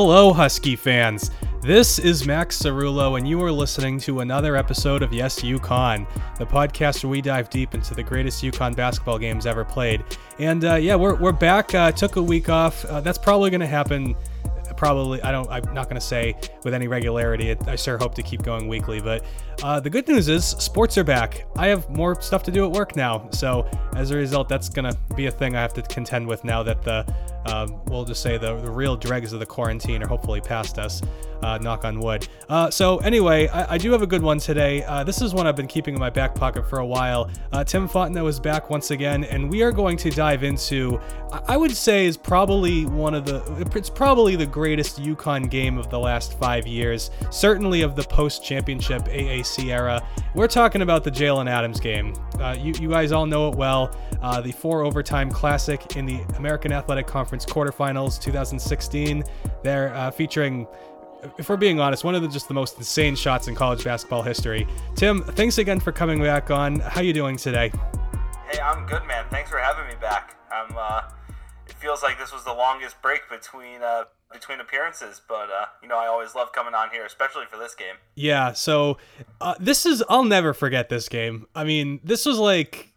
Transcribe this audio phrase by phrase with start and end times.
[0.00, 1.32] Hello, Husky fans.
[1.60, 6.06] This is Max Cerullo, and you are listening to another episode of Yes UConn,
[6.38, 10.04] the podcast where we dive deep into the greatest UConn basketball games ever played.
[10.38, 11.74] And uh, yeah, we're, we're back.
[11.74, 12.84] Uh, took a week off.
[12.84, 14.14] Uh, that's probably going to happen
[14.78, 16.34] probably I don't I'm not going to say
[16.64, 17.54] with any regularity.
[17.66, 19.24] I sure hope to keep going weekly, but
[19.62, 21.46] uh, the good news is sports are back.
[21.56, 24.90] I have more stuff to do at work now, so as a result, that's going
[24.90, 27.04] to be a thing I have to contend with now that the
[27.48, 31.02] um, we'll just say the, the real dregs of the quarantine are hopefully past us.
[31.42, 32.26] Uh, knock on wood.
[32.48, 34.82] Uh, so anyway, I, I, do have a good one today.
[34.82, 37.30] Uh, this is one I've been keeping in my back pocket for a while.
[37.52, 41.00] Uh, Tim Fontenot is back once again, and we are going to dive into,
[41.46, 43.40] I would say, is probably one of the,
[43.76, 49.02] it's probably the greatest UConn game of the last five years, certainly of the post-championship
[49.04, 50.04] AAC era.
[50.34, 52.14] We're talking about the Jalen Adams game.
[52.40, 53.94] Uh, you, you guys all know it well.
[54.22, 59.24] Uh, the four overtime classic in the American Athletic Conference quarterfinals 2016.
[59.62, 60.66] They're uh, featuring
[61.36, 64.22] if we're being honest, one of the just the most insane shots in college basketball
[64.22, 64.66] history.
[64.94, 66.80] Tim, thanks again for coming back on.
[66.80, 67.72] How you doing today?
[68.48, 69.24] Hey, I'm good, man.
[69.30, 70.36] Thanks for having me back.
[70.50, 70.74] I'm.
[70.76, 71.02] Uh,
[71.66, 75.88] it feels like this was the longest break between uh, between appearances, but uh, you
[75.88, 77.96] know I always love coming on here, especially for this game.
[78.14, 78.52] Yeah.
[78.52, 78.98] So
[79.40, 81.46] uh, this is I'll never forget this game.
[81.54, 82.94] I mean, this was like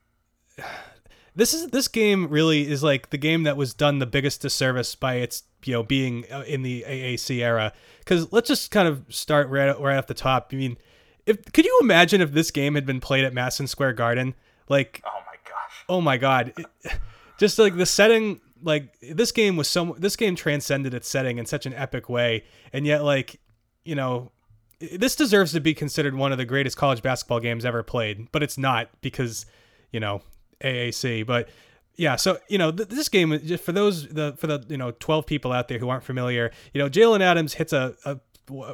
[1.36, 4.96] this is this game really is like the game that was done the biggest disservice
[4.96, 7.74] by its you know being uh, in the AAC era.
[8.00, 10.50] Because let's just kind of start right right off the top.
[10.52, 10.78] I mean,
[11.26, 14.36] if could you imagine if this game had been played at Madison Square Garden?
[14.68, 16.98] Like, oh my gosh, oh my god, it,
[17.38, 18.42] just like the setting.
[18.64, 22.44] Like this game was so this game transcended its setting in such an epic way,
[22.72, 23.40] and yet like
[23.84, 24.32] you know
[24.80, 28.44] this deserves to be considered one of the greatest college basketball games ever played, but
[28.44, 29.48] it's not because
[29.92, 30.22] you know
[30.64, 31.26] AAC.
[31.26, 31.50] But
[31.96, 34.92] yeah, so you know th- this game just for those the for the you know
[34.92, 38.20] 12 people out there who aren't familiar, you know Jalen Adams hits a, a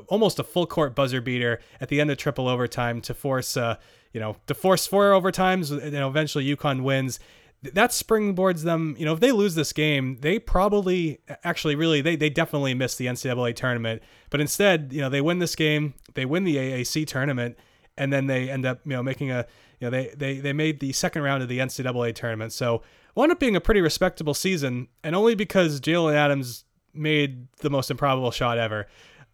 [0.08, 3.76] almost a full court buzzer beater at the end of triple overtime to force uh
[4.14, 5.72] you know to force four overtimes.
[5.72, 7.20] You know eventually UConn wins.
[7.64, 8.96] That springboards them.
[8.98, 12.96] You know if they lose this game, they probably actually really they they definitely miss
[12.96, 14.04] the NCAA tournament.
[14.30, 17.58] But instead, you know they win this game, they win the AAC tournament,
[17.98, 19.48] and then they end up you know making a
[19.80, 22.54] you know, they, they, they made the second round of the NCAA tournament.
[22.54, 22.82] So
[23.16, 27.92] wound up being a pretty respectable season, and only because Jalen Adams made the most
[27.92, 28.88] improbable shot ever.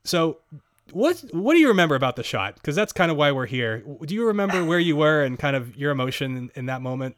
[0.03, 0.39] So
[0.91, 2.55] what what do you remember about the shot?
[2.55, 3.83] Because that's kind of why we're here.
[4.05, 7.15] Do you remember where you were and kind of your emotion in, in that moment?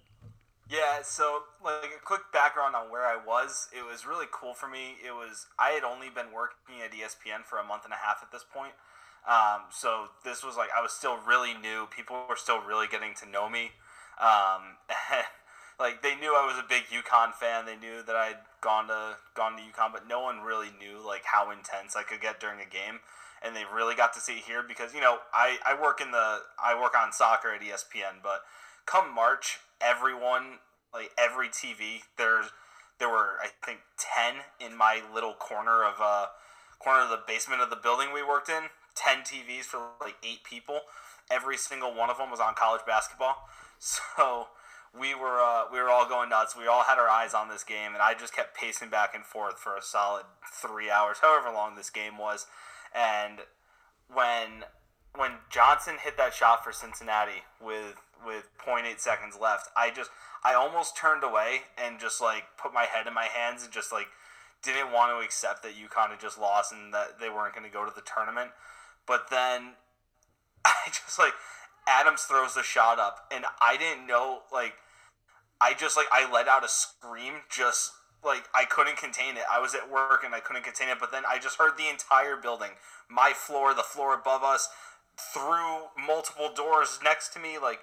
[0.69, 3.67] Yeah, so like a quick background on where I was.
[3.75, 4.95] It was really cool for me.
[5.05, 8.19] It was I had only been working at ESPN for a month and a half
[8.21, 8.73] at this point.
[9.27, 11.87] Um, so this was like I was still really new.
[11.89, 13.71] People were still really getting to know me.
[14.21, 14.77] Um,
[15.79, 17.65] like they knew I was a big UConn fan.
[17.65, 21.23] They knew that I'd gone to gone to UConn, but no one really knew like
[21.25, 22.99] how intense I could get during a game.
[23.43, 26.39] And they really got to see here because you know I, I work in the
[26.63, 28.41] I work on soccer at ESPN, but
[28.85, 30.59] come March, everyone
[30.93, 32.47] like every TV there's
[32.99, 36.27] there were I think ten in my little corner of uh
[36.79, 40.43] corner of the basement of the building we worked in 10 TVs for like eight
[40.43, 40.81] people.
[41.29, 43.47] Every single one of them was on college basketball.
[43.77, 44.47] So
[44.97, 46.55] we were uh, we were all going nuts.
[46.57, 49.25] We all had our eyes on this game, and I just kept pacing back and
[49.25, 52.47] forth for a solid three hours, however long this game was.
[52.95, 53.39] And
[54.11, 54.63] when
[55.15, 57.95] when Johnson hit that shot for Cincinnati with
[58.25, 60.09] with 0.8 seconds left, I just
[60.43, 63.91] I almost turned away and just like put my head in my hands and just
[63.91, 64.07] like
[64.63, 67.73] didn't want to accept that UConn had just lost and that they weren't going to
[67.73, 68.51] go to the tournament.
[69.07, 69.73] But then
[70.65, 71.33] I just like
[71.87, 74.73] Adams throws the shot up, and I didn't know like
[75.61, 77.91] I just like I let out a scream, just
[78.23, 79.43] like I couldn't contain it.
[79.51, 81.89] I was at work and I couldn't contain it, but then I just heard the
[81.89, 82.71] entire building,
[83.09, 84.69] my floor, the floor above us,
[85.17, 87.79] through multiple doors next to me, like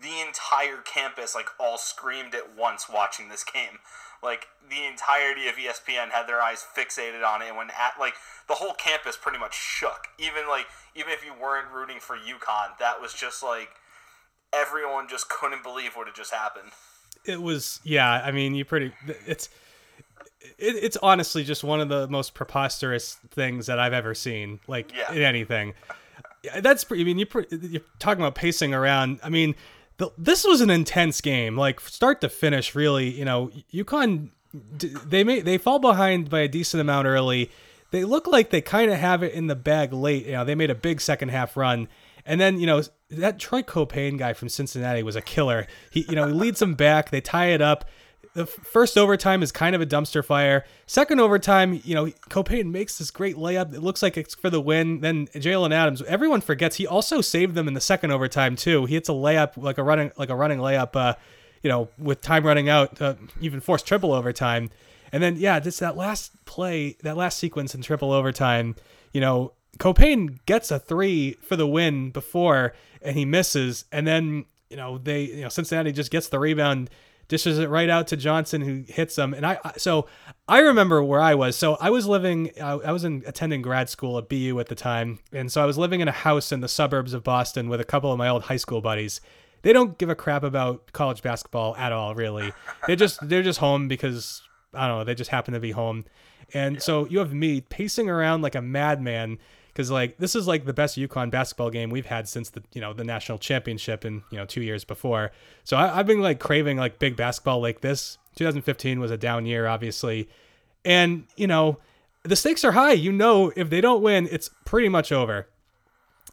[0.00, 3.78] the entire campus, like all screamed at once watching this game
[4.22, 7.48] like the entirety of ESPN had their eyes fixated on it.
[7.48, 8.14] And when at like
[8.48, 10.08] the whole campus pretty much shook.
[10.18, 13.70] Even like even if you weren't rooting for UConn, that was just like
[14.52, 16.70] everyone just couldn't believe what had just happened.
[17.24, 18.10] It was yeah.
[18.24, 18.92] I mean, you pretty
[19.26, 19.48] it's.
[20.58, 24.92] It, it's honestly just one of the most preposterous things that I've ever seen, like
[24.94, 25.10] yeah.
[25.10, 25.72] in anything.
[26.60, 27.02] That's pretty.
[27.02, 29.20] I mean, you you're talking about pacing around.
[29.22, 29.54] I mean,
[29.96, 32.74] the, this was an intense game, like start to finish.
[32.74, 34.30] Really, you know, UConn
[34.78, 37.50] they may they fall behind by a decent amount early.
[37.90, 40.26] They look like they kind of have it in the bag late.
[40.26, 41.88] You know, they made a big second half run,
[42.24, 45.66] and then you know that Troy Caupain guy from Cincinnati was a killer.
[45.90, 47.10] He you know he leads them back.
[47.10, 47.84] They tie it up.
[48.34, 50.64] The first overtime is kind of a dumpster fire.
[50.86, 53.72] Second overtime, you know, Caupain makes this great layup.
[53.72, 55.00] It looks like it's for the win.
[55.00, 58.86] Then Jalen Adams, everyone forgets he also saved them in the second overtime too.
[58.86, 61.14] He hits a layup like a running like a running layup, uh,
[61.62, 64.70] you know, with time running out, uh, even forced triple overtime.
[65.12, 68.74] And then yeah, just that last play, that last sequence in triple overtime,
[69.12, 74.44] you know, Caupain gets a three for the win before, and he misses, and then
[74.70, 76.90] you know they you know Cincinnati just gets the rebound
[77.28, 79.34] dishes it right out to Johnson, who hits them.
[79.34, 80.06] And I, so
[80.48, 81.56] I remember where I was.
[81.56, 85.18] So I was living, I was in attending grad school at BU at the time,
[85.32, 87.84] and so I was living in a house in the suburbs of Boston with a
[87.84, 89.20] couple of my old high school buddies.
[89.62, 92.52] They don't give a crap about college basketball at all, really.
[92.86, 94.42] They just they're just home because
[94.74, 95.04] I don't know.
[95.04, 96.04] They just happen to be home,
[96.52, 99.38] and so you have me pacing around like a madman
[99.74, 102.80] because like this is like the best UConn basketball game we've had since the you
[102.80, 105.32] know the national championship in you know two years before.
[105.64, 108.18] So I, have been like craving like big basketball like this.
[108.36, 110.28] 2015 was a down year, obviously,
[110.84, 111.78] and you know
[112.22, 112.92] the stakes are high.
[112.92, 115.48] You know if they don't win, it's pretty much over.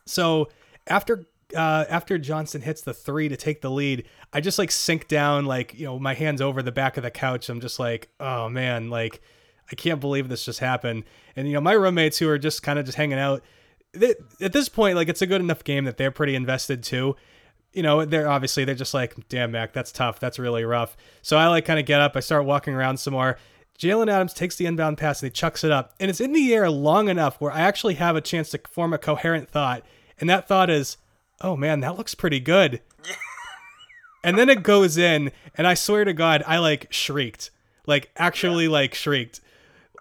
[0.06, 0.50] So
[0.88, 5.08] after uh, after Johnson hits the three to take the lead, I just like sink
[5.08, 7.50] down, like you know, my hands over the back of the couch.
[7.50, 9.22] I'm just like, oh man, like
[9.72, 11.04] I can't believe this just happened.
[11.36, 13.44] And you know, my roommates who are just kind of just hanging out,
[13.94, 17.16] they, at this point, like it's a good enough game that they're pretty invested too.
[17.74, 20.20] You know, they're obviously they're just like, damn, Mac, that's tough.
[20.20, 20.98] That's really rough.
[21.22, 22.16] So I like kind of get up.
[22.16, 23.38] I start walking around some more.
[23.80, 26.54] Jalen Adams takes the inbound pass and he chucks it up, and it's in the
[26.54, 29.84] air long enough where I actually have a chance to form a coherent thought.
[30.20, 30.98] And that thought is,
[31.40, 32.82] oh man, that looks pretty good.
[34.24, 37.50] And then it goes in, and I swear to God, I like shrieked,
[37.88, 38.72] like actually yeah.
[38.72, 39.42] like shrieked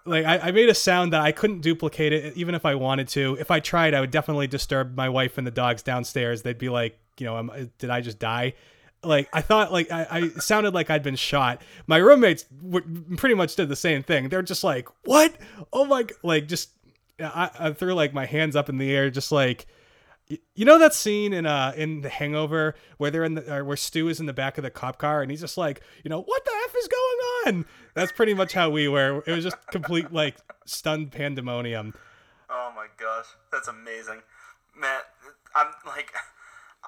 [0.05, 3.07] like I, I, made a sound that I couldn't duplicate it even if I wanted
[3.09, 3.37] to.
[3.39, 6.41] If I tried, I would definitely disturb my wife and the dogs downstairs.
[6.41, 8.53] They'd be like, you know, uh, did I just die?
[9.03, 11.61] Like I thought, like I, I sounded like I'd been shot.
[11.87, 14.29] My roommates w- pretty much did the same thing.
[14.29, 15.33] They're just like, what?
[15.73, 16.69] Oh my, like just
[17.19, 19.67] I, I threw like my hands up in the air, just like
[20.55, 24.07] you know that scene in uh in The Hangover where they're in the where Stu
[24.07, 26.45] is in the back of the cop car and he's just like, you know, what
[26.45, 27.65] the f is going on?
[27.93, 29.23] That's pretty much how we were.
[29.25, 31.93] It was just complete like stunned pandemonium.
[32.49, 34.21] Oh my gosh, that's amazing,
[34.77, 35.01] man.
[35.55, 36.13] I'm like,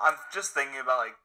[0.02, 1.16] I'm just thinking about like,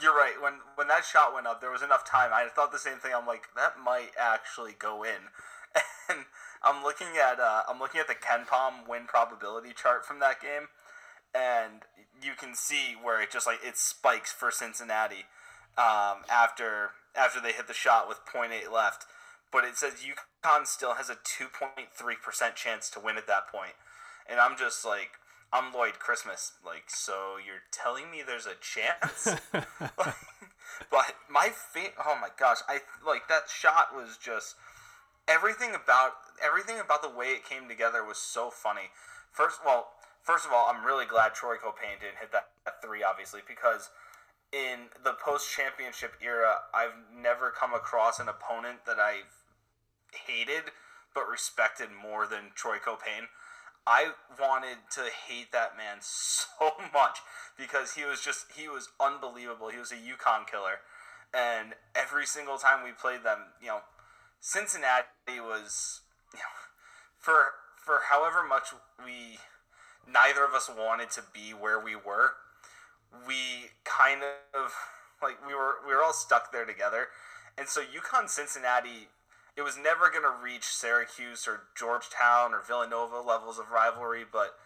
[0.00, 0.34] you're right.
[0.40, 2.30] When when that shot went up, there was enough time.
[2.32, 3.12] I thought the same thing.
[3.14, 5.30] I'm like, that might actually go in,
[6.08, 6.20] and
[6.62, 10.68] I'm looking at uh, I'm looking at the KenPom win probability chart from that game
[11.34, 11.82] and
[12.22, 15.26] you can see where it just like it spikes for Cincinnati
[15.76, 19.06] um, after after they hit the shot with 0.8 left.
[19.50, 23.74] But it says UConn still has a 2.3% chance to win at that point.
[24.26, 25.10] And I'm just like,
[25.52, 26.52] I'm Lloyd Christmas.
[26.64, 29.38] Like, so you're telling me there's a chance?
[30.90, 34.56] but my fa- oh my gosh, I like that shot was just
[35.28, 36.12] everything about
[36.42, 38.90] everything about the way it came together was so funny.
[39.30, 39.88] First, well,
[40.22, 43.90] first of all, I'm really glad Troy Caupain didn't hit that, that three, obviously, because
[44.52, 49.32] in the post championship era, I've never come across an opponent that I've
[50.26, 50.72] hated
[51.14, 53.28] but respected more than Troy Caupain.
[53.86, 57.18] I wanted to hate that man so much
[57.58, 59.68] because he was just he was unbelievable.
[59.68, 60.80] He was a UConn killer.
[61.34, 63.80] And every single time we played them, you know,
[64.40, 66.00] Cincinnati was
[66.32, 66.56] you know
[67.18, 68.68] for for however much
[69.04, 69.38] we
[70.10, 72.32] neither of us wanted to be where we were.
[73.26, 74.22] We kind
[74.54, 74.72] of
[75.22, 77.08] like we were we were all stuck there together.
[77.56, 79.08] And so UConn Cincinnati
[79.56, 84.56] it was never going to reach Syracuse or Georgetown or Villanova levels of rivalry, but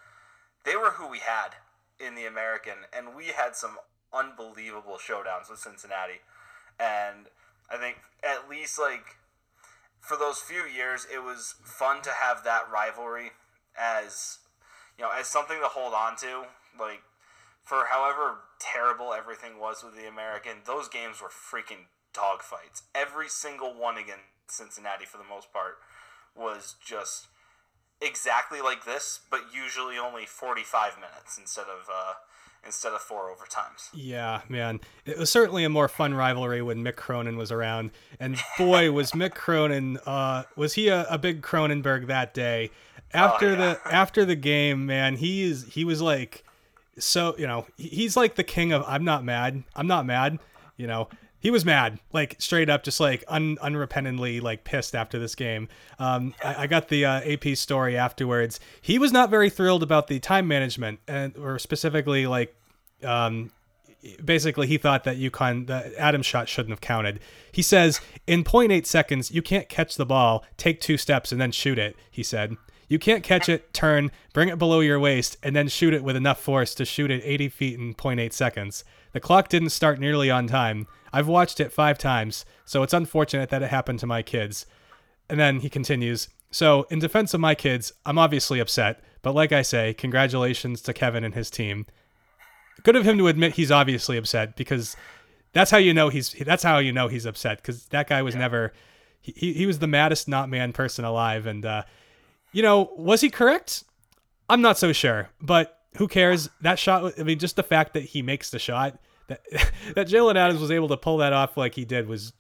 [0.65, 1.57] they were who we had
[1.99, 3.79] in the American and we had some
[4.13, 6.21] unbelievable showdowns with Cincinnati.
[6.79, 7.27] And
[7.71, 9.17] I think at least like
[10.01, 13.33] for those few years it was fun to have that rivalry
[13.77, 14.39] as
[14.99, 16.45] you know, as something to hold on to,
[16.79, 17.03] like
[17.65, 22.83] for however terrible everything was with the American, those games were freaking dogfights.
[22.95, 25.79] Every single one against Cincinnati, for the most part,
[26.35, 27.27] was just
[28.01, 32.13] exactly like this, but usually only 45 minutes instead of uh,
[32.65, 33.89] instead of four overtimes.
[33.95, 38.39] Yeah, man, it was certainly a more fun rivalry when Mick Cronin was around, and
[38.59, 42.71] boy, was Mick Cronin uh, was he a, a big Cronenberg that day?
[43.13, 43.57] After oh, yeah.
[43.57, 46.45] the after the game, man, he is he was like
[46.99, 50.39] so you know he's like the king of I'm not mad, I'm not mad,
[50.77, 51.09] you know.
[51.39, 55.69] He was mad, like straight up, just like un, unrepentantly, like pissed after this game.
[55.99, 58.59] Um, I, I, got the uh, AP story afterwards.
[58.81, 62.57] He was not very thrilled about the time management, and or specifically like
[63.05, 63.53] um,
[64.25, 67.21] basically he thought that UConn the Adam shot shouldn't have counted.
[67.53, 71.53] He says in 0.8 seconds you can't catch the ball, take two steps and then
[71.53, 71.97] shoot it.
[72.11, 72.57] He said.
[72.89, 76.17] You can't catch it, turn, bring it below your waist, and then shoot it with
[76.17, 78.85] enough force to shoot it 80 feet in 0.8 seconds.
[79.13, 80.87] The clock didn't start nearly on time.
[81.13, 84.67] I've watched it five times, so it's unfortunate that it happened to my kids.
[85.29, 89.51] And then he continues So, in defense of my kids, I'm obviously upset, but like
[89.51, 91.87] I say, congratulations to Kevin and his team.
[92.85, 94.95] Good of him to admit he's obviously upset because
[95.53, 98.35] that's how you know he's that's how you know he's upset because that guy was
[98.35, 98.43] yeah.
[98.43, 98.73] never
[99.23, 101.83] he, he was the maddest not man person alive and uh,
[102.57, 103.85] you know was he correct?
[104.49, 106.49] I'm not so sure but who cares?
[106.63, 108.99] That shot i mean just the fact that he makes the shot
[109.29, 109.43] that
[109.95, 112.33] that jalen adams was able to pull that off like he did was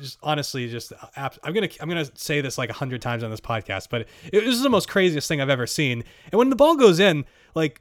[0.00, 3.40] just honestly just i'm gonna i'm gonna say this like a hundred times on this
[3.40, 6.04] podcast but it was the most craziest thing i've ever seen.
[6.30, 7.80] And when the ball goes in like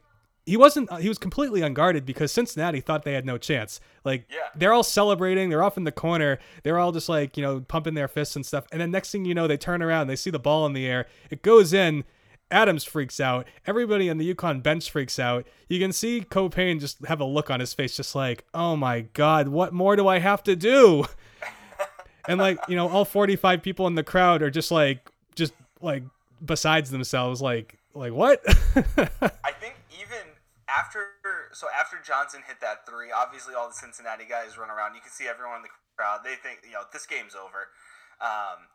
[0.51, 3.79] he wasn't uh, he was completely unguarded because Cincinnati thought they had no chance.
[4.03, 4.49] Like yeah.
[4.53, 7.93] they're all celebrating, they're off in the corner, they're all just like, you know, pumping
[7.93, 8.65] their fists and stuff.
[8.69, 10.85] And then next thing you know, they turn around, they see the ball in the
[10.85, 12.03] air, it goes in,
[12.51, 15.47] Adams freaks out, everybody on the UConn bench freaks out.
[15.69, 19.05] You can see Payne just have a look on his face just like, "Oh my
[19.13, 21.05] god, what more do I have to do?"
[22.27, 26.03] and like, you know, all 45 people in the crowd are just like just like
[26.45, 28.43] besides themselves like like what?
[29.21, 29.50] I
[30.71, 34.95] after so after Johnson hit that three, obviously all the Cincinnati guys run around.
[34.95, 36.23] You can see everyone in the crowd.
[36.23, 37.69] They think you know this game's over.
[38.21, 38.71] Um,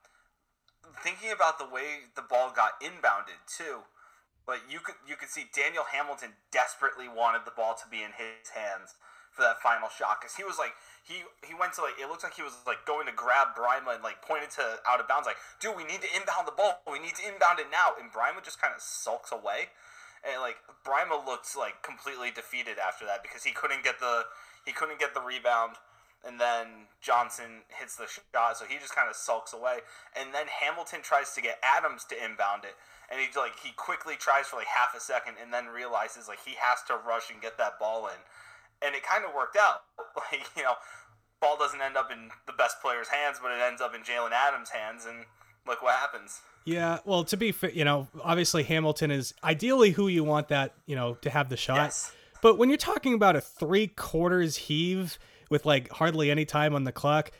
[1.02, 3.88] thinking about the way the ball got inbounded too,
[4.44, 8.12] but you could you could see Daniel Hamilton desperately wanted the ball to be in
[8.14, 8.94] his hands
[9.36, 10.72] for that final shot because he was like
[11.04, 14.00] he he went to like it looked like he was like going to grab Brimah
[14.00, 16.80] and like pointed to out of bounds like dude we need to inbound the ball
[16.88, 19.68] we need to inbound it now and Brimah just kind of sulks away
[20.24, 24.24] and like Brimah looked like completely defeated after that because he couldn't get the
[24.64, 25.76] he couldn't get the rebound
[26.26, 29.78] and then Johnson hits the shot, so he just kind of sulks away.
[30.18, 32.74] And then Hamilton tries to get Adams to inbound it,
[33.10, 36.42] and he like he quickly tries for like half a second, and then realizes like
[36.44, 38.18] he has to rush and get that ball in,
[38.82, 39.86] and it kind of worked out.
[40.32, 40.80] Like you know,
[41.42, 44.32] ball doesn't end up in the best player's hands, but it ends up in Jalen
[44.32, 45.28] Adams' hands, and
[45.66, 46.40] look what happens.
[46.64, 50.74] Yeah, well, to be fair, you know, obviously Hamilton is ideally who you want that,
[50.86, 51.76] you know, to have the shot.
[51.76, 52.12] Yes.
[52.42, 55.18] But when you're talking about a three quarters heave
[55.48, 57.30] with like hardly any time on the clock,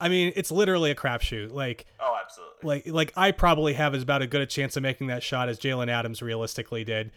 [0.00, 1.52] I mean, it's literally a crapshoot.
[1.52, 2.54] Like, oh, absolutely.
[2.62, 5.48] Like, like I probably have as about a good a chance of making that shot
[5.48, 7.10] as Jalen Adams realistically did.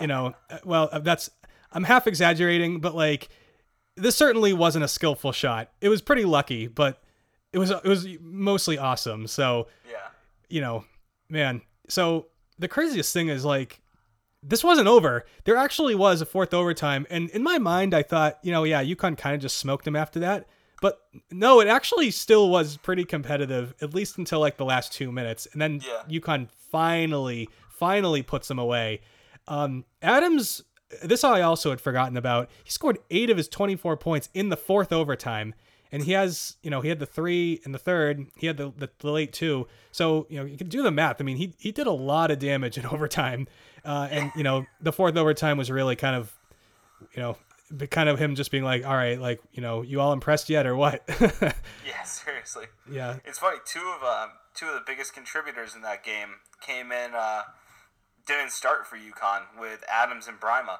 [0.00, 1.30] you know, uh, well, uh, that's
[1.72, 3.28] I'm half exaggerating, but like,
[3.96, 5.70] this certainly wasn't a skillful shot.
[5.80, 7.02] It was pretty lucky, but
[7.52, 9.26] it was it was mostly awesome.
[9.26, 9.68] So,
[10.48, 10.84] you know,
[11.28, 11.62] man.
[11.88, 12.26] So
[12.58, 13.80] the craziest thing is like
[14.42, 15.24] this wasn't over.
[15.44, 18.82] There actually was a fourth overtime, and in my mind, I thought, you know, yeah,
[18.82, 20.46] UConn kind of just smoked him after that.
[20.80, 21.00] But
[21.32, 25.48] no, it actually still was pretty competitive, at least until like the last two minutes,
[25.52, 26.20] and then yeah.
[26.20, 29.00] UConn finally, finally puts them away.
[29.48, 30.62] Um, Adams,
[31.02, 32.48] this I also had forgotten about.
[32.62, 35.54] He scored eight of his 24 points in the fourth overtime
[35.90, 38.72] and he has you know he had the three in the third he had the,
[38.76, 39.66] the, the, late two.
[39.92, 41.20] So you know you can do the math.
[41.20, 43.48] I mean he, he did a lot of damage in overtime.
[43.84, 46.34] Uh, and you know the fourth overtime was really kind of
[47.14, 47.36] you know
[47.90, 50.66] kind of him just being like all right like you know you all impressed yet
[50.66, 51.08] or what?
[51.86, 52.66] Yeah seriously.
[52.90, 53.16] Yeah.
[53.24, 57.14] It's funny two of um, two of the biggest contributors in that game came in
[57.14, 57.42] uh,
[58.26, 60.78] didn't start for UConn with Adams and Brimah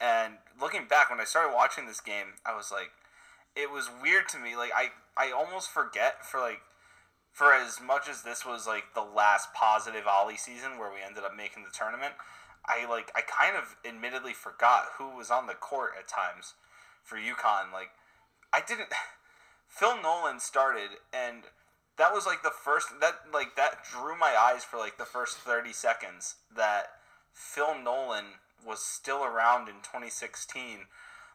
[0.00, 2.90] and looking back when I started watching this game I was like
[3.56, 4.56] it was weird to me.
[4.56, 6.60] Like I, I almost forget for like,
[7.32, 11.24] for as much as this was like the last positive Ollie season where we ended
[11.24, 12.14] up making the tournament,
[12.66, 16.54] I like I kind of admittedly forgot who was on the court at times
[17.02, 17.72] for UConn.
[17.72, 17.90] Like
[18.52, 18.88] I didn't.
[19.68, 21.44] Phil Nolan started and
[21.96, 25.36] that was like the first that like that drew my eyes for like the first
[25.38, 26.86] 30 seconds that
[27.32, 30.86] Phil Nolan was still around in 2016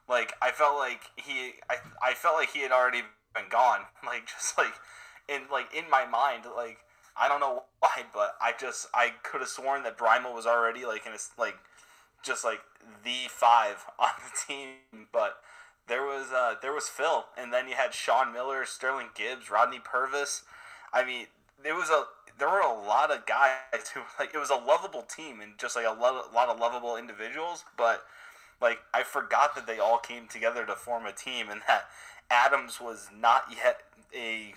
[0.09, 3.01] like I felt like he, I, I felt like he had already
[3.33, 3.81] been gone.
[4.05, 4.73] Like just like
[5.27, 6.77] in like in my mind, like
[7.17, 10.85] I don't know why, but I just I could have sworn that Brimah was already
[10.85, 11.55] like in his like
[12.23, 12.61] just like
[13.03, 15.37] the five on the team, but
[15.87, 19.79] there was uh there was Phil, and then you had Shonn Miller, Sterling Gibbs, Rodney
[19.83, 20.43] Purvis.
[20.93, 21.27] I mean,
[21.61, 22.05] there was a
[22.37, 25.75] there were a lot of guys who like it was a lovable team and just
[25.75, 28.03] like a lo- lot of lovable individuals, but
[28.61, 31.85] like I forgot that they all came together to form a team, and that
[32.29, 33.81] Adams was not yet
[34.13, 34.53] a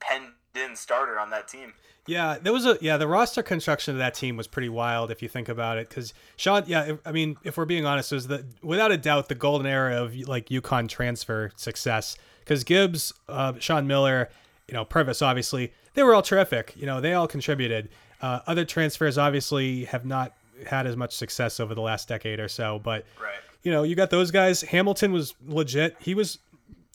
[0.00, 1.72] penned in starter on that team.
[2.06, 2.96] Yeah, there was a yeah.
[2.96, 5.90] The roster construction of that team was pretty wild if you think about it.
[5.90, 9.34] Because Sean, yeah, I mean, if we're being honest, was the without a doubt the
[9.34, 12.16] golden era of like UConn transfer success.
[12.40, 14.30] Because Gibbs, uh, Shonn Miller,
[14.68, 16.72] you know, Purvis, obviously, they were all terrific.
[16.76, 17.90] You know, they all contributed.
[18.22, 20.34] Uh, other transfers obviously have not
[20.66, 23.38] had as much success over the last decade or so, but right.
[23.62, 24.62] you know, you got those guys.
[24.62, 25.96] Hamilton was legit.
[26.00, 26.38] He was,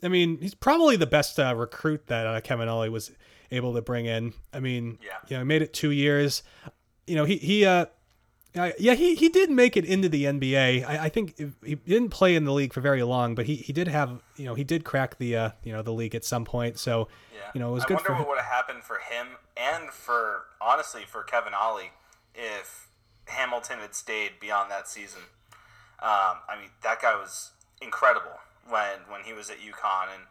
[0.02, 3.12] I mean, he's probably the best uh, recruit that uh, Kevin Ollie was
[3.52, 4.34] able to bring in.
[4.52, 6.44] I mean, yeah, you know, made it two years.
[7.08, 7.86] You know, he he uh,
[8.56, 10.86] yeah, he he did make it into the NBA.
[10.88, 13.74] I, I think he didn't play in the league for very long, but he, he
[13.74, 16.46] did have you know he did crack the uh, you know the league at some
[16.46, 16.78] point.
[16.78, 17.42] So yeah.
[17.56, 19.28] you know it was I good wonder for what would have happened for him
[19.58, 21.92] and for honestly for Kevin Ollie
[22.36, 22.83] if
[23.28, 25.22] Hamilton had stayed beyond that season.
[26.02, 27.52] Um, I mean, that guy was
[27.82, 30.24] incredible when when he was at UConn, and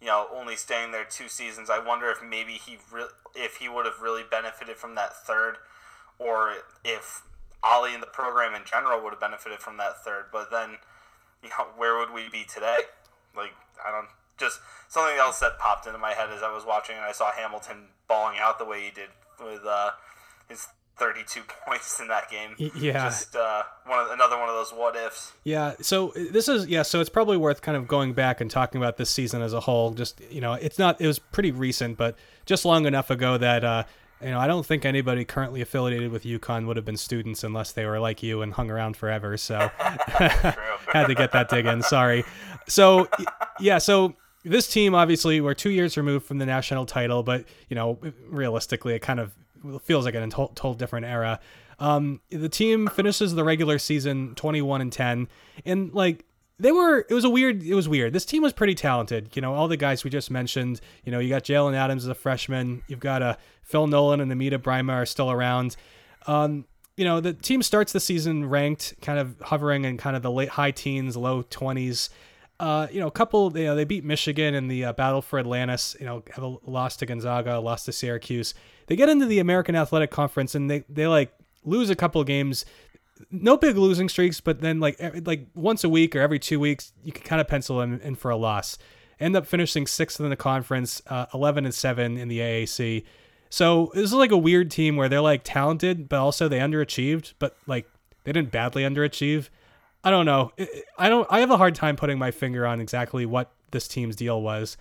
[0.00, 1.70] you know, only staying there two seasons.
[1.70, 5.56] I wonder if maybe he re- if he would have really benefited from that third,
[6.18, 7.22] or if
[7.62, 10.26] Ollie and the program in general would have benefited from that third.
[10.32, 10.78] But then,
[11.42, 12.78] you know, where would we be today?
[13.36, 13.52] Like,
[13.84, 14.08] I don't.
[14.38, 17.32] Just something else that popped into my head as I was watching, and I saw
[17.32, 19.08] Hamilton balling out the way he did
[19.42, 19.92] with uh,
[20.46, 22.54] his 32 points in that game.
[22.76, 23.04] Yeah.
[23.04, 25.32] Just uh, one of, another one of those what ifs.
[25.44, 25.74] Yeah.
[25.80, 26.82] So this is yeah.
[26.82, 29.60] So it's probably worth kind of going back and talking about this season as a
[29.60, 29.92] whole.
[29.92, 31.00] Just you know, it's not.
[31.00, 33.64] It was pretty recent, but just long enough ago that.
[33.64, 33.84] Uh,
[34.22, 37.72] you know, I don't think anybody currently affiliated with UConn would have been students unless
[37.72, 39.36] they were like you and hung around forever.
[39.36, 41.82] So had to get that dig in.
[41.82, 42.24] Sorry.
[42.66, 43.08] So
[43.60, 47.74] yeah, so this team obviously we're two years removed from the national title, but you
[47.74, 47.98] know,
[48.28, 49.34] realistically, it kind of
[49.82, 51.40] feels like an total different era.
[51.78, 55.28] Um, the team finishes the regular season 21 and 10,
[55.64, 56.24] and like
[56.58, 58.12] they were it was a weird it was weird.
[58.12, 61.18] This team was pretty talented you know all the guys we just mentioned you know
[61.18, 64.58] you got jalen adams as a freshman you've got a uh, phil nolan and amida
[64.58, 65.76] brimah are still around.
[66.26, 66.64] Um,
[66.96, 70.30] you know the team starts the season ranked kind of hovering in kind of the
[70.30, 72.08] late high teens low 20s
[72.58, 75.38] uh, you know, a couple, you know, they beat Michigan in the uh, battle for
[75.38, 78.54] Atlantis, you know, have a loss to Gonzaga, lost to Syracuse.
[78.86, 81.32] They get into the American Athletic Conference and they, they like
[81.64, 82.64] lose a couple games
[83.30, 86.92] no big losing streaks, but then like like once a week or every two weeks,
[87.02, 88.78] you can kind of pencil in, in for a loss.
[89.18, 93.04] End up finishing sixth in the conference, uh, eleven and seven in the AAC.
[93.48, 97.34] So this is like a weird team where they're like talented, but also they underachieved,
[97.38, 97.88] but like
[98.24, 99.48] they didn't badly underachieve.
[100.06, 100.52] I don't know.
[100.96, 101.26] I don't.
[101.28, 104.76] I have a hard time putting my finger on exactly what this team's deal was,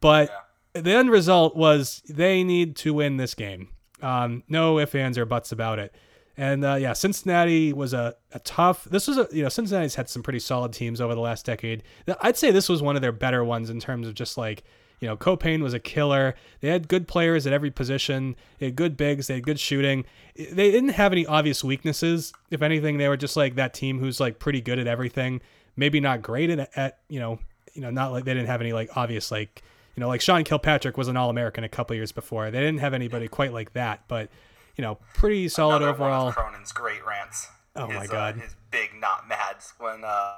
[0.00, 0.30] but
[0.74, 0.80] yeah.
[0.80, 3.68] the end result was they need to win this game.
[4.00, 5.94] Um, no ifs, ands, or buts about it.
[6.38, 8.84] And uh, yeah, Cincinnati was a, a tough.
[8.84, 11.82] This was a you know Cincinnati's had some pretty solid teams over the last decade.
[12.22, 14.64] I'd say this was one of their better ones in terms of just like
[15.04, 16.34] you know Caupain was a killer.
[16.60, 18.36] They had good players at every position.
[18.58, 19.26] They had good bigs.
[19.26, 20.06] They had good shooting.
[20.34, 22.32] They didn't have any obvious weaknesses.
[22.50, 25.42] If anything, they were just like that team who's like pretty good at everything.
[25.76, 27.38] Maybe not great at, at you know
[27.74, 29.62] you know not like they didn't have any like obvious like
[29.94, 32.50] you know like Sean Kilpatrick was an All American a couple years before.
[32.50, 34.30] They didn't have anybody quite like that, but
[34.76, 36.32] you know, pretty solid Another overall.
[36.32, 37.48] Cronin's great rants.
[37.76, 39.74] Oh his, my god, uh, his big not mads.
[39.78, 40.36] When uh,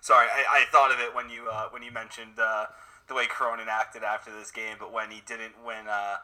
[0.00, 2.66] sorry, I, I thought of it when you uh, when you mentioned uh,
[3.08, 6.16] the way Cronin acted after this game, but when he didn't win uh,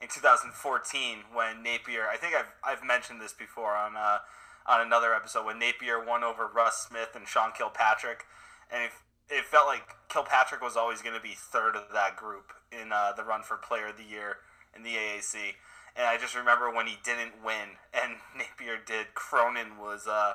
[0.00, 4.18] in 2014, when Napier, I think I've I've mentioned this before on uh,
[4.66, 8.24] on another episode when Napier won over Russ Smith and Sean Kilpatrick,
[8.72, 8.90] and it,
[9.28, 13.12] it felt like Kilpatrick was always going to be third of that group in uh,
[13.16, 14.38] the run for Player of the Year
[14.74, 15.54] in the AAC
[15.96, 19.14] and I just remember when he didn't win and Napier did.
[19.14, 20.34] Cronin was uh,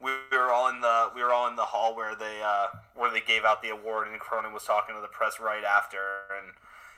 [0.00, 3.10] we were all in the we were all in the hall where they uh, where
[3.10, 5.98] they gave out the award, and Cronin was talking to the press right after,
[6.36, 6.52] and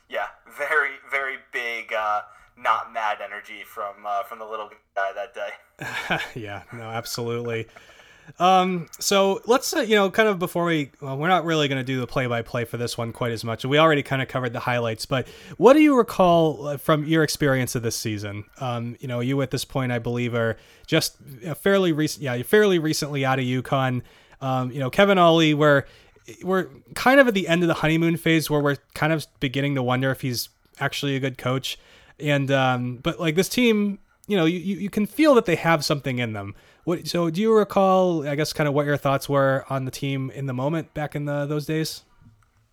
[0.08, 1.92] yeah, very very big.
[1.92, 2.22] Uh,
[2.60, 6.20] not mad energy from uh, from the little guy that day.
[6.40, 7.68] yeah, no, absolutely.
[8.38, 11.80] Um, so let's uh, you know, kind of before we, well, we're not really going
[11.80, 13.64] to do the play-by-play for this one quite as much.
[13.64, 17.22] We already kind of covered the highlights, but what do you recall uh, from your
[17.22, 18.44] experience of this season?
[18.60, 21.16] Um, you know, you at this point, I believe, are just
[21.58, 24.02] fairly recent, yeah, fairly recently out of UConn.
[24.40, 25.84] Um, you know, Kevin Ollie, we're
[26.42, 29.74] we're kind of at the end of the honeymoon phase where we're kind of beginning
[29.74, 31.78] to wonder if he's actually a good coach.
[32.20, 35.84] And um, but like this team, you know, you, you can feel that they have
[35.84, 36.54] something in them.
[36.88, 38.26] What so do you recall?
[38.26, 41.14] I guess kind of what your thoughts were on the team in the moment back
[41.14, 42.02] in the, those days.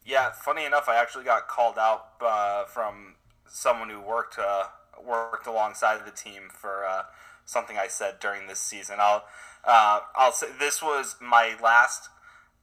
[0.06, 4.68] Yeah, funny enough, I actually got called out uh, from someone who worked uh,
[5.06, 7.02] worked alongside the team for uh,
[7.44, 9.00] something I said during this season.
[9.00, 9.26] I'll
[9.66, 12.08] uh, I'll say this was my last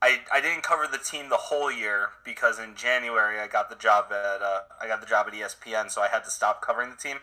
[0.00, 3.76] I, I didn't cover the team the whole year because in January I got the
[3.76, 6.88] job at uh, I got the job at ESPN, so I had to stop covering
[6.88, 7.18] the team.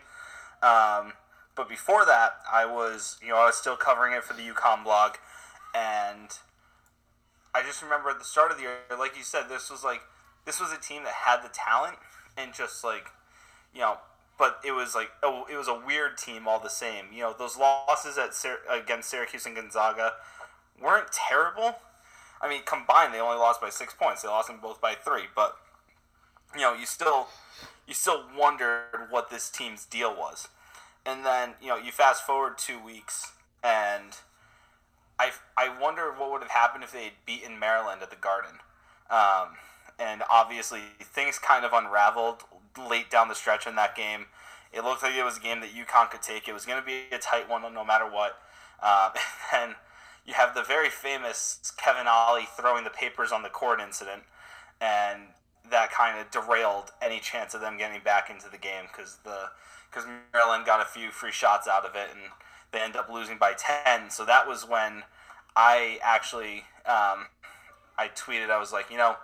[0.62, 1.14] Um,
[1.60, 4.82] but before that, I was you know I was still covering it for the UConn
[4.82, 5.16] blog,
[5.74, 6.30] and
[7.54, 10.00] I just remember at the start of the year, like you said, this was like
[10.46, 11.98] this was a team that had the talent
[12.38, 13.08] and just like
[13.74, 13.98] you know
[14.38, 17.04] but it was like oh, it was a weird team all the same.
[17.12, 18.32] You know, those losses at
[18.70, 20.14] against Syracuse and Gonzaga
[20.82, 21.76] weren't terrible.
[22.40, 24.22] I mean, combined they only lost by six points.
[24.22, 25.58] They lost them both by three, but
[26.54, 27.28] you know, you still
[27.86, 30.48] you still wondered what this team's deal was.
[31.06, 33.32] And then you know, you fast forward two weeks,
[33.62, 34.16] and
[35.18, 38.58] I I wonder what would have happened if they had beaten Maryland at the Garden.
[39.10, 39.56] Um,
[39.98, 42.42] and obviously, things kind of unraveled
[42.88, 44.26] late down the stretch in that game.
[44.72, 46.48] It looked like it was a game that UConn could take.
[46.48, 48.38] It was going to be a tight one no matter what.
[48.82, 49.12] Um,
[49.52, 49.76] and then
[50.24, 54.22] you have the very famous Kevin Ollie throwing the papers on the court incident,
[54.80, 55.22] and
[55.70, 59.50] that kind of derailed any chance of them getting back into the game because the
[59.90, 62.20] because Maryland got a few free shots out of it and
[62.72, 64.10] they end up losing by ten.
[64.10, 65.02] So that was when
[65.56, 67.26] I actually um,
[67.98, 69.16] I tweeted I was like, you know,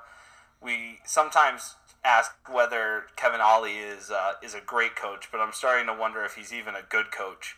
[0.61, 5.87] we sometimes ask whether Kevin Ollie is uh, is a great coach, but I'm starting
[5.87, 7.57] to wonder if he's even a good coach.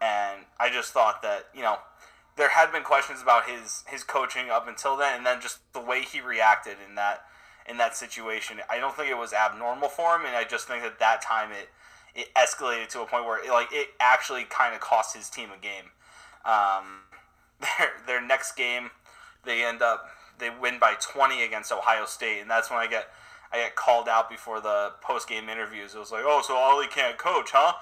[0.00, 1.78] And I just thought that you know
[2.36, 5.80] there had been questions about his his coaching up until then, and then just the
[5.80, 7.24] way he reacted in that
[7.68, 8.58] in that situation.
[8.70, 11.50] I don't think it was abnormal for him, and I just think that that time
[11.52, 11.68] it
[12.16, 15.50] it escalated to a point where it, like it actually kind of cost his team
[15.50, 15.92] a game.
[16.44, 17.02] Um,
[17.60, 18.90] their their next game,
[19.44, 23.08] they end up they win by 20 against Ohio State, and that's when I get
[23.52, 25.94] I get called out before the post game interviews.
[25.94, 27.74] It was like, oh, so Ollie can't coach, huh?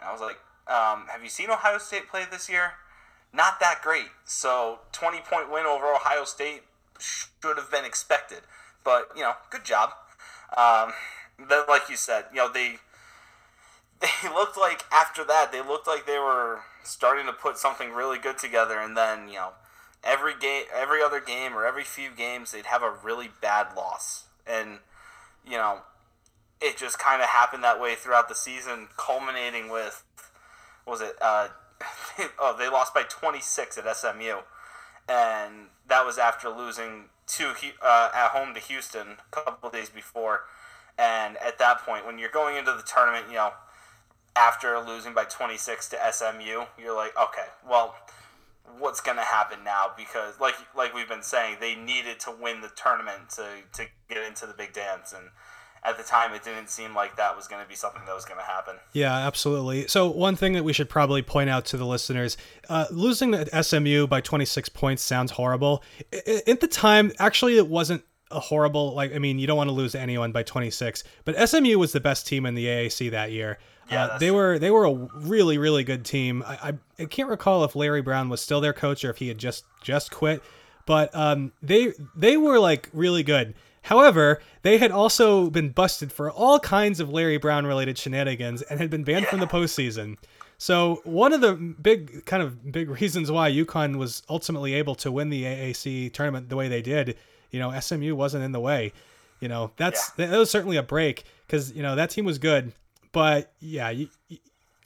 [0.00, 2.72] And I was like, um, have you seen Ohio State play this year?
[3.32, 4.08] Not that great.
[4.24, 6.62] So 20 point win over Ohio State
[6.98, 8.42] should have been expected,
[8.84, 9.90] but you know, good job.
[10.56, 10.92] Um,
[11.48, 12.76] then, like you said, you know they
[14.00, 18.18] they looked like after that they looked like they were starting to put something really
[18.18, 19.50] good together, and then you know
[20.02, 24.24] every game, every other game or every few games they'd have a really bad loss,
[24.46, 24.78] and
[25.46, 25.78] you know,
[26.60, 30.04] it just kind of happened that way throughout the season, culminating with,
[30.86, 31.16] was it?
[31.20, 31.48] Uh,
[32.38, 34.38] oh, they lost by 26 at SMU,
[35.08, 37.52] and that was after losing to
[37.82, 40.42] uh, at home to Houston a couple days before.
[40.96, 43.50] And at that point, when you're going into the tournament, you know,
[44.36, 47.94] after losing by 26 to SMU, you're like, okay, well,
[48.78, 49.90] what's going to happen now?
[49.96, 54.26] Because like like we've been saying, they needed to win the tournament to to get
[54.26, 55.28] into the big dance, and
[55.84, 58.24] at the time, it didn't seem like that was going to be something that was
[58.24, 58.76] going to happen.
[58.92, 59.86] Yeah, absolutely.
[59.86, 62.36] So one thing that we should probably point out to the listeners:
[62.68, 65.82] uh, losing the SMU by 26 points sounds horrible.
[66.46, 69.74] At the time, actually, it wasn't a horrible like i mean you don't want to
[69.74, 73.58] lose anyone by 26 but smu was the best team in the aac that year
[73.90, 77.28] yeah, uh, they were they were a really really good team I, I, I can't
[77.28, 80.42] recall if larry brown was still their coach or if he had just just quit
[80.86, 86.30] but um, they they were like really good however they had also been busted for
[86.30, 89.30] all kinds of larry brown related shenanigans and had been banned yeah.
[89.30, 90.16] from the postseason
[90.56, 95.10] so one of the big kind of big reasons why UConn was ultimately able to
[95.10, 97.16] win the AAC tournament the way they did
[97.54, 98.92] you know, SMU wasn't in the way.
[99.38, 100.26] You know, that's yeah.
[100.26, 102.72] that was certainly a break because you know that team was good,
[103.14, 104.08] but yeah, you,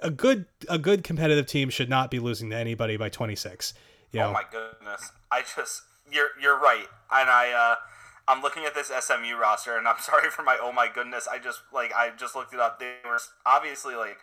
[0.01, 3.75] a good a good competitive team should not be losing to anybody by 26.
[4.13, 4.29] You know?
[4.29, 7.77] Oh my goodness, I just you're you're right, and I uh,
[8.31, 11.27] I'm looking at this SMU roster, and I'm sorry for my oh my goodness.
[11.27, 12.79] I just like I just looked it up.
[12.79, 14.19] They were obviously like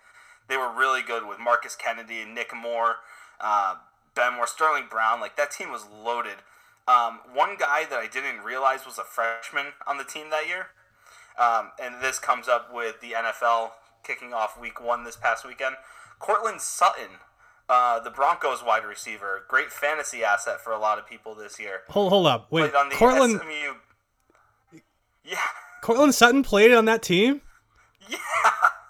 [0.47, 2.97] they were really good with Markus Kennedy and Nic Moore,
[3.41, 3.75] uh,
[4.15, 5.19] Ben Moore, Sterling Brown.
[5.19, 6.37] Like that team was loaded.
[6.87, 10.67] Um, one guy that I didn't realize was a freshman on the team that year,
[11.39, 13.71] um, and this comes up with the NFL
[14.05, 15.75] kicking off Week One this past weekend.
[16.19, 17.19] Courtland Sutton,
[17.67, 21.81] uh, the Broncos wide receiver, great fantasy asset for a lot of people this year.
[21.89, 23.41] Hold hold up, wait, Courtland.
[23.41, 24.79] SMU...
[25.23, 25.37] Yeah.
[25.81, 27.41] Courtland Sutton played on that team.
[28.07, 28.17] Yeah.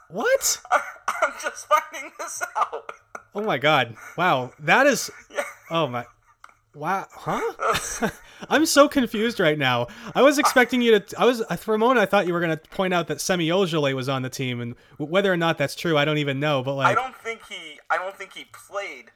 [0.09, 0.61] What?
[0.71, 2.91] I'm just finding this out.
[3.33, 3.95] Oh my god!
[4.17, 5.09] Wow, that is.
[5.31, 5.43] Yeah.
[5.69, 6.05] Oh my.
[6.75, 8.09] Wow, huh?
[8.49, 9.87] I'm so confused right now.
[10.13, 11.19] I was expecting you to.
[11.19, 11.99] I was for a moment.
[11.99, 14.59] I thought you were going to point out that Semi Ojeleye was on the team,
[14.59, 16.61] and whether or not that's true, I don't even know.
[16.61, 17.79] But like, I don't think he.
[17.89, 19.11] I don't think he played.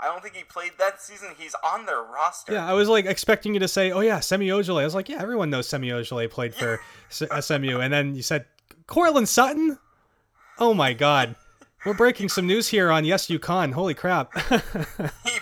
[0.00, 1.28] I don't think he played that season.
[1.38, 2.52] He's on their roster.
[2.52, 5.08] Yeah, I was like expecting you to say, "Oh yeah, Semi Ojeleye." I was like,
[5.08, 6.80] "Yeah, everyone knows Semi Ojeleye played for
[7.10, 8.46] SMU," uh, and then you said
[8.88, 9.78] Courtland Sutton.
[10.58, 11.36] Oh my God,
[11.84, 13.72] we're breaking some news here on Yes UConn.
[13.72, 14.36] Holy crap!
[15.24, 15.38] he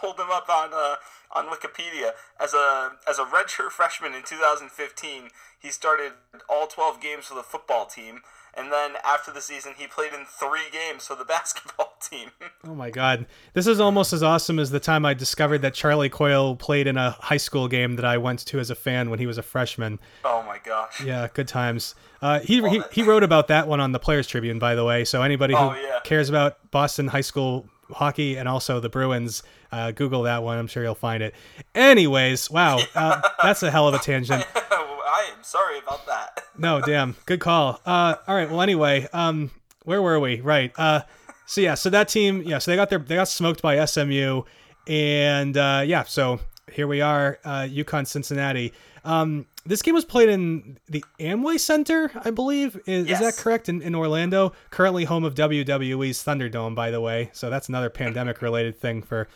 [0.00, 0.96] pulled him up on uh,
[1.32, 5.30] on Wikipedia as a as a redshirt freshman in 2015.
[5.58, 6.12] He started
[6.48, 8.20] all 12 games for the football team,
[8.56, 12.30] and then after the season, he played in three games for the basketball team.
[12.66, 16.08] oh my god, this is almost as awesome as the time I discovered that Charlie
[16.08, 19.18] Coyle played in a high school game that I went to as a fan when
[19.18, 19.98] he was a freshman.
[20.24, 21.04] Oh my gosh.
[21.04, 21.94] Yeah, good times.
[22.22, 25.04] Uh, he, he he wrote about that one on the Players Tribune, by the way.
[25.04, 26.00] So anybody who Oh, yeah.
[26.04, 30.58] cares about Boston high school hockey and also the Bruins, uh, Google that one.
[30.58, 31.34] I'm sure you'll find it.
[31.74, 34.46] Anyways, wow, uh, that's a hell of a tangent.
[34.54, 36.44] I am sorry about that.
[36.56, 37.80] No, damn, good call.
[37.84, 38.48] Uh, all right.
[38.50, 39.50] Well, anyway, um,
[39.84, 40.40] where were we?
[40.40, 40.72] Right.
[40.76, 41.02] Uh,
[41.46, 44.42] so yeah, so that team, yeah, so they got their they got smoked by SMU,
[44.86, 46.40] and uh, yeah, so
[46.72, 48.72] here we are, uh, UConn Cincinnati.
[49.04, 52.78] Um, this game was played in the Amway Center, I believe.
[52.86, 53.68] Is, is that correct?
[53.68, 57.30] In, in Orlando, currently home of WWE's Thunderdome, by the way.
[57.32, 59.28] So that's another pandemic related thing for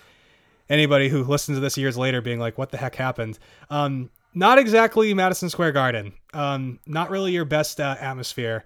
[0.68, 3.38] anybody who listens to this years later being like, what the heck happened?
[3.70, 6.12] Um, not exactly Madison Square Garden.
[6.33, 8.64] Um, not really your best uh, atmosphere.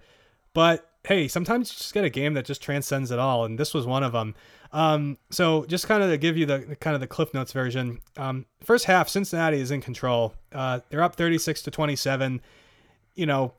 [0.53, 3.73] But hey, sometimes you just get a game that just transcends it all, and this
[3.73, 4.35] was one of them.
[4.71, 7.99] Um, so just kind of to give you the kind of the Cliff Notes version.
[8.15, 10.35] Um, first half, Cincinnati is in control.
[10.53, 12.39] Uh, they're up 36 to 27.
[13.15, 13.53] You know,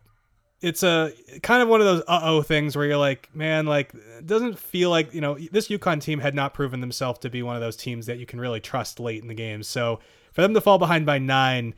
[0.60, 3.94] it's a kind of one of those uh oh things where you're like, man, like
[3.94, 7.42] it doesn't feel like you know this UConn team had not proven themselves to be
[7.42, 9.64] one of those teams that you can really trust late in the game.
[9.64, 9.98] So
[10.32, 11.74] for them to fall behind by nine,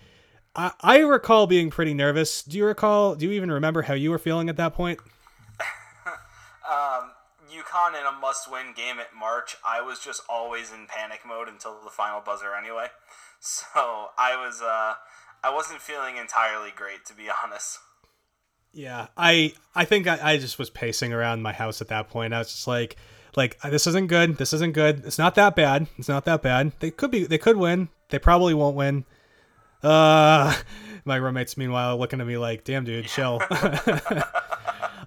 [0.54, 2.42] I recall being pretty nervous.
[2.42, 3.14] Do you recall?
[3.14, 5.00] Do you even remember how you were feeling at that point?
[6.68, 7.10] Um,
[7.50, 9.56] UConn in a must-win game at March.
[9.66, 12.86] I was just always in panic mode until the final buzzer, anyway.
[13.44, 14.94] So I was, uh,
[15.42, 17.80] I wasn't feeling entirely great, to be honest.
[18.72, 22.32] Yeah, I I think I, I just was pacing around my house at that point.
[22.32, 22.96] I was just like,
[23.34, 24.38] like this isn't good.
[24.38, 25.02] This isn't good.
[25.04, 25.88] It's not that bad.
[25.98, 26.70] It's not that bad.
[26.78, 27.24] They could be.
[27.24, 27.88] They could win.
[28.10, 29.04] They probably won't win.
[29.82, 30.54] Uh,
[31.04, 33.42] my roommates meanwhile looking at me like, damn dude, chill.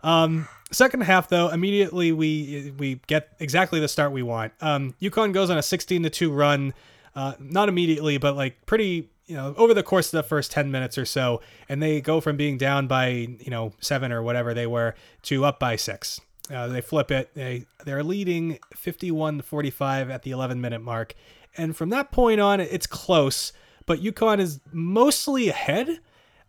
[0.04, 4.54] um, second half though, immediately we we get exactly the start we want.
[4.62, 6.74] Um, UConn goes on a 16 to two run.
[7.16, 10.70] Uh, not immediately, but like pretty, you know, over the course of the first 10
[10.70, 14.54] minutes or so, and they go from being down by, you know, seven or whatever
[14.54, 16.20] they were to up by six.
[16.54, 17.34] Uh, they flip it.
[17.34, 21.16] They they're leading 51 to 45 at the 11 minute mark,
[21.58, 23.54] and from that point on, it's close.
[23.86, 26.00] But UConn is mostly ahead.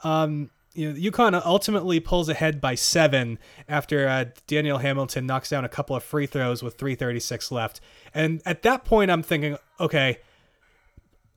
[0.00, 5.64] Um, you know, UConn ultimately pulls ahead by seven after uh, Daniel Hamilton knocks down
[5.64, 7.80] a couple of free throws with 3:36 left.
[8.14, 10.18] And at that point, I'm thinking, okay,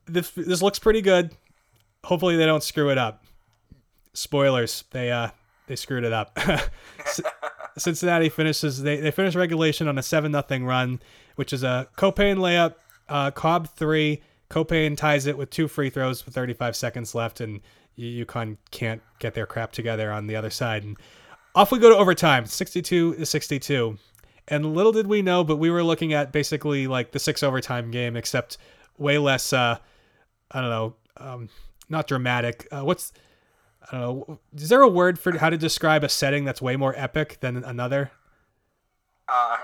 [0.06, 1.36] this this looks pretty good.
[2.04, 3.24] Hopefully, they don't screw it up.
[4.14, 5.30] Spoilers, they uh
[5.68, 6.38] they screwed it up.
[7.78, 11.00] Cincinnati finishes they, they finish regulation on a seven nothing run,
[11.36, 12.76] which is a Caupain layup,
[13.08, 14.22] uh, Cobb three.
[14.50, 17.62] Caupain ties it with two free throws with 35 seconds left, and
[18.00, 20.84] UConn can't get their crap together on the other side.
[20.84, 20.98] And
[21.56, 23.98] off we go to overtime, 62 to 62.
[24.48, 27.92] And little did we know, but we were looking at basically like the six overtime
[27.92, 28.58] game, except
[28.98, 29.54] way less.
[29.54, 29.78] Uh,
[30.52, 31.50] I don't know, um,
[31.88, 32.68] not dramatic.
[32.72, 33.14] Uh, what's
[33.92, 34.40] I don't know.
[34.56, 37.64] Is there a word for how to describe a setting that's way more epic than
[37.64, 38.12] another?
[39.28, 39.58] Um,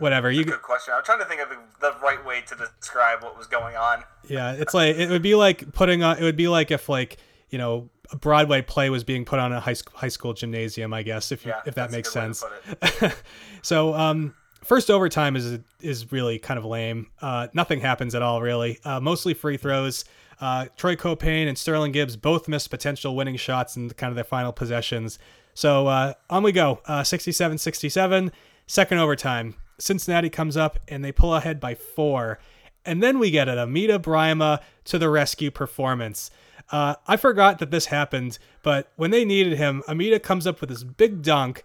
[0.00, 0.44] Whatever you.
[0.44, 0.94] good question.
[0.96, 4.02] I'm trying to think of the, the right way to describe what was going on.
[4.28, 6.18] Yeah, it's like it would be like putting on.
[6.18, 7.18] It would be like if like
[7.50, 10.92] you know a Broadway play was being put on a high school high school gymnasium.
[10.92, 13.14] I guess if you, Yeah, if that makes good way to sense.
[13.62, 14.34] so um,
[14.64, 17.08] first overtime is is really kind of lame.
[17.20, 18.78] Uh, nothing happens at all really.
[18.84, 20.04] Uh, mostly free throws.
[20.40, 24.24] Uh, Troy Caupain and Sterling Gibbs both missed potential winning shots in kind of their
[24.24, 25.18] final possessions.
[25.54, 26.80] So uh, on we go.
[26.86, 28.32] Uh, 67-67.
[28.66, 29.54] Second overtime.
[29.80, 32.38] Cincinnati comes up and they pull ahead by four.
[32.84, 36.30] And then we get an Amida Brimah to the rescue performance.
[36.70, 40.70] Uh, I forgot that this happened, but when they needed him, Amida comes up with
[40.70, 41.64] this big dunk.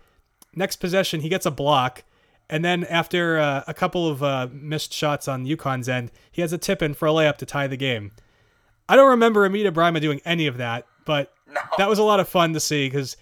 [0.55, 2.03] Next possession, he gets a block.
[2.49, 6.53] And then after uh, a couple of uh, missed shots on UConn's end, he has
[6.53, 8.11] a tip in for a layup to tie the game.
[8.87, 11.61] I don't remember Amida Brimah doing any of that, but No.
[11.77, 13.17] that was a lot of fun to see because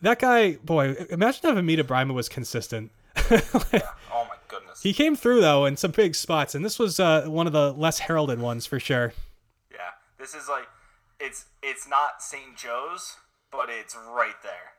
[0.00, 2.90] that guy, boy, imagine if Amida Brimah was consistent.
[4.82, 7.72] He came through though in some big spots, and this was uh, one of the
[7.72, 9.12] less heralded ones for sure.
[9.70, 10.66] yeah, this is like,
[11.20, 12.56] it's it's not St.
[12.56, 13.16] Joe's,
[13.50, 14.72] but it's right there.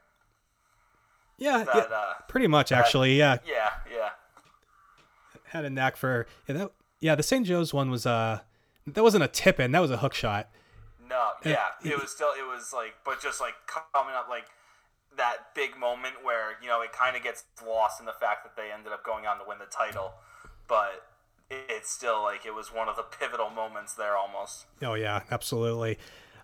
[1.38, 3.18] Yeah, That yeah uh, pretty much actually.
[3.18, 4.10] Yeah, yeah, yeah.
[5.46, 6.56] had a knack for yeah.
[6.56, 7.46] That, yeah, the St.
[7.46, 8.40] Joe's one was uh,
[8.88, 10.50] that wasn't a tip in, that was a hook shot.
[11.10, 14.46] No, yeah, it was still it was like, but just like coming up like
[15.18, 18.56] that big moment where you know it kind of gets lost in the fact that
[18.56, 20.14] they ended up going on to win the title,
[20.68, 21.06] but
[21.50, 24.66] it's still like it was one of the pivotal moments there almost.
[24.82, 25.98] Oh yeah, absolutely.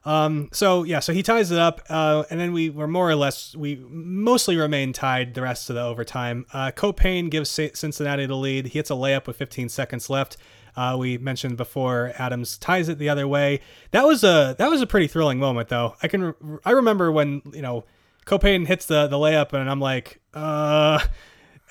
[0.06, 3.16] Um, so yeah, so he ties it up, uh, and then we were more or
[3.16, 6.46] less we mostly remain tied the rest of the overtime.
[6.54, 8.68] Uh, Caupain gives Cincinnati the lead.
[8.68, 10.38] He hits a layup with 15 seconds left.
[10.76, 13.60] Uh, we mentioned before Adams ties it the other way.
[13.92, 15.96] That was a that was a pretty thrilling moment though.
[16.02, 17.84] I can I remember when you know
[18.30, 21.00] Caupain hits the the layup and I'm like, uh,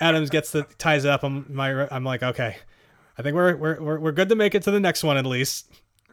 [0.01, 1.23] Adams gets the ties it up.
[1.23, 2.57] I'm my I'm like okay,
[3.17, 5.25] I think we're we're we're, we're good to make it to the next one at
[5.25, 5.71] least.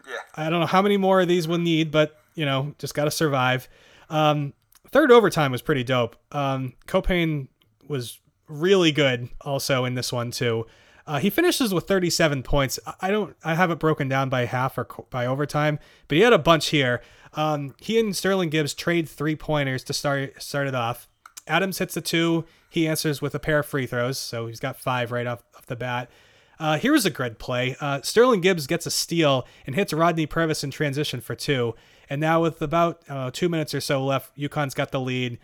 [0.08, 0.14] Yeah.
[0.36, 3.06] I don't know how many more of these we'll need, but you know, just got
[3.06, 3.68] to survive.
[4.10, 4.54] Um,
[4.92, 6.16] third overtime was pretty dope.
[6.32, 7.48] Um, Caupain
[7.88, 10.68] was really good also in this one too.
[11.08, 12.80] Uh, he finishes with 37 points.
[13.00, 15.78] I don't, I have it broken down by half or by overtime,
[16.08, 17.02] but he had a bunch here.
[17.36, 21.08] Um, he and Sterling Gibbs trade three pointers to start start it off.
[21.48, 22.46] Adams hits the two.
[22.70, 25.66] He answers with a pair of free throws, so he's got five right off, off
[25.68, 26.10] the bat.
[26.60, 27.76] Uh, here's a good play.
[27.80, 31.76] Uh, Sterling Gibbs gets a steal and hits Rodney Purvis in transition for two.
[32.10, 35.40] And now with about uh, two minutes or so left, UConn's got the lead.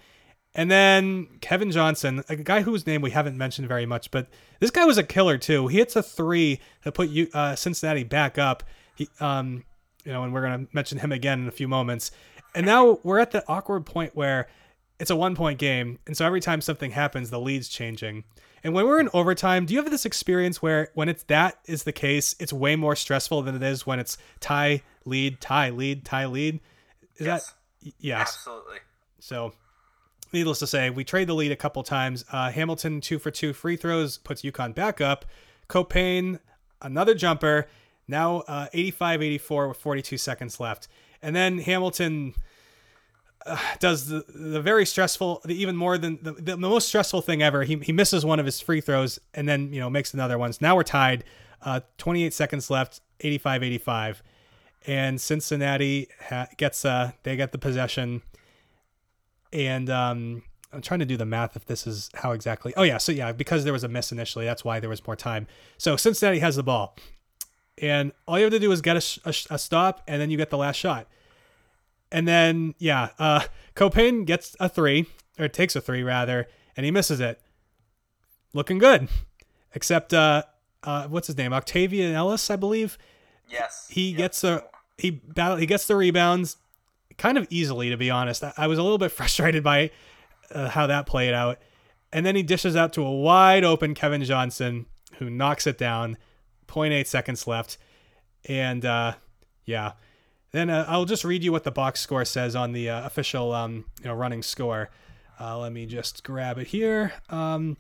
[0.54, 4.28] And then Kevin Johnson, a guy whose name we haven't mentioned very much, but
[4.60, 5.68] this guy was a killer too.
[5.68, 8.64] He hits a three to put uh, Cincinnati back up.
[8.96, 9.64] He, um,
[10.06, 12.12] you know, and we're gonna mention him again in a few moments.
[12.54, 14.48] And now we're at the awkward point where
[15.00, 18.24] it's a one point game, and so every time something happens, the lead's changing.
[18.64, 21.84] And when we're in overtime, do you have this experience where when it's that is
[21.84, 26.06] the case, it's way more stressful than it is when it's tie, lead, tie, lead,
[26.06, 26.60] tie, lead?
[27.18, 27.54] Is yes.
[27.82, 28.22] that yes.
[28.22, 28.78] Absolutely.
[29.20, 29.54] So
[30.32, 32.24] needless to say, we trade the lead a couple times.
[32.32, 35.26] Uh, Hamilton two for two free throws puts UConn back up.
[35.68, 36.40] Caupain
[36.82, 37.68] another jumper.
[38.12, 40.88] Now uh, 85-84 with 42 seconds left.
[41.24, 42.34] And then Hamilton
[43.46, 47.42] uh, does the, the very stressful, the, even more than the, the most stressful thing
[47.42, 47.64] ever.
[47.64, 50.54] He, he misses one of his free throws and then, you know, makes another one.
[50.54, 51.24] So now we're tied.
[51.64, 54.24] Uh, 28 seconds left, 85 85.
[54.88, 58.22] And Cincinnati ha- gets, uh, they get the possession.
[59.54, 60.44] And um,
[60.74, 62.74] I'm trying to do the math if this is how exactly.
[62.76, 62.98] Oh, yeah.
[62.98, 65.48] So, yeah, because there was a miss initially, that's why there was more time.
[65.78, 66.96] So Cincinnati has the ball.
[67.82, 70.38] And all you have to do is get a, a, a stop, and then you
[70.38, 71.08] get the last shot.
[72.12, 73.42] And then, yeah, uh,
[73.76, 75.08] Caupain gets a three,
[75.40, 77.42] or takes a three rather, and he misses it.
[78.54, 79.10] Looking good.
[79.74, 80.44] Except, uh,
[80.84, 81.54] uh, what's his name?
[81.54, 82.98] Octavian Ellis, I believe.
[83.50, 83.88] Yes.
[83.90, 84.18] He yes.
[84.18, 84.66] gets the
[84.98, 86.58] he battle he gets the rebounds,
[87.18, 88.44] kind of easily to be honest.
[88.44, 89.92] I, I was a little bit frustrated by
[90.54, 91.60] uh, how that played out,
[92.14, 94.86] and then he dishes out to a wide open Kevin Johnson
[95.18, 96.18] who knocks it down.
[96.72, 97.78] 0.8 seconds left,
[98.46, 99.14] and uh,
[99.66, 99.94] yeah.
[100.52, 103.54] Then uh, I'll just read you what the box score says on the uh, official
[103.54, 104.90] um, you know running score.
[105.40, 107.14] Uh, let me just grab it here.
[107.30, 107.78] Um,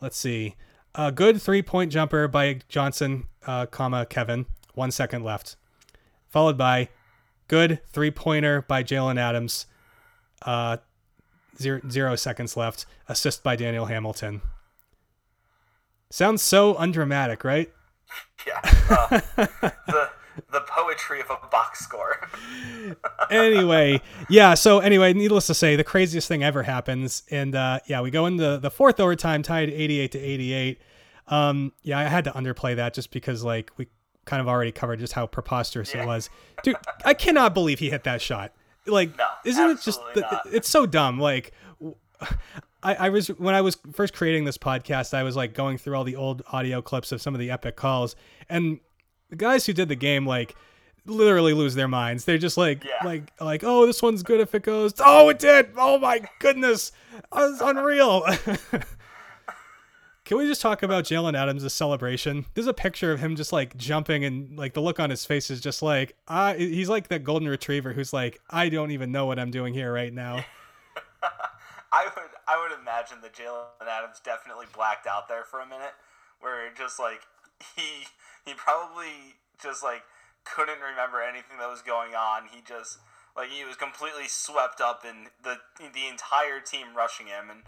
[0.00, 0.56] let's see.
[0.94, 4.46] A good three point jumper by Johnson, uh, comma Kevin.
[4.74, 5.56] One second left.
[6.28, 6.88] Followed by
[7.48, 9.66] good three pointer by Jalen Adams.
[10.42, 10.78] Uh,
[11.58, 12.86] zero, zero seconds left.
[13.08, 14.42] Assist by Daniel Hamilton.
[16.14, 17.72] Sounds so undramatic, right?
[18.46, 18.60] Yeah.
[18.90, 19.20] Uh,
[19.86, 20.10] the
[20.50, 22.28] the poetry of a box score.
[23.30, 24.54] anyway, yeah.
[24.54, 28.26] So anyway, needless to say, the craziest thing ever happens, and uh, yeah, we go
[28.26, 30.78] into the fourth overtime, tied eighty-eight to eighty-eight.
[31.28, 33.88] Um, yeah, I had to underplay that just because like we
[34.26, 36.02] kind of already covered just how preposterous Yeah.
[36.02, 36.28] it was,
[36.62, 36.76] dude.
[37.04, 38.52] I cannot believe he hit that shot.
[38.86, 40.00] Like, No, isn't it just?
[40.14, 41.18] the- It's so dumb.
[41.18, 41.52] Like.
[42.84, 45.96] I, I was when I was first creating this podcast, I was like going through
[45.96, 48.14] all the old audio clips of some of the epic calls,
[48.48, 48.78] and
[49.30, 50.54] the guys who did the game like
[51.06, 52.24] literally lose their minds.
[52.24, 53.04] They're just like Yeah.
[53.04, 54.92] like like oh this one's good if it goes.
[55.00, 55.70] Oh it did.
[55.76, 56.92] Oh my goodness,
[57.34, 58.24] it's unreal.
[60.24, 62.46] Can we just talk about Jalen Adams' celebration?
[62.54, 65.50] There's a picture of him just like jumping and like the look on his face
[65.50, 69.26] is just like I he's like that golden retriever who's like I don't even know
[69.26, 70.42] what I'm doing here right now.
[71.92, 75.94] I would I would imagine that Jalen Adams definitely blacked out there for a minute,
[76.40, 77.22] where just like
[77.76, 78.06] he
[78.44, 80.02] he probably just like
[80.44, 82.48] couldn't remember anything that was going on.
[82.52, 82.98] He just
[83.36, 87.62] like he was completely swept up in the the entire team rushing him and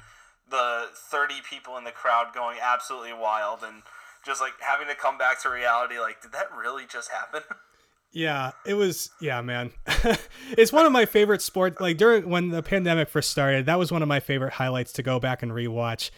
[0.48, 3.82] the 30 people in the crowd going absolutely wild and
[4.24, 7.42] just like having to come back to reality like did that really just happen?
[8.12, 9.10] Yeah, it was.
[9.20, 9.72] Yeah, man,
[10.56, 11.80] it's one of my favorite sports.
[11.80, 15.02] Like during when the pandemic first started, that was one of my favorite highlights to
[15.02, 16.10] go back and rewatch,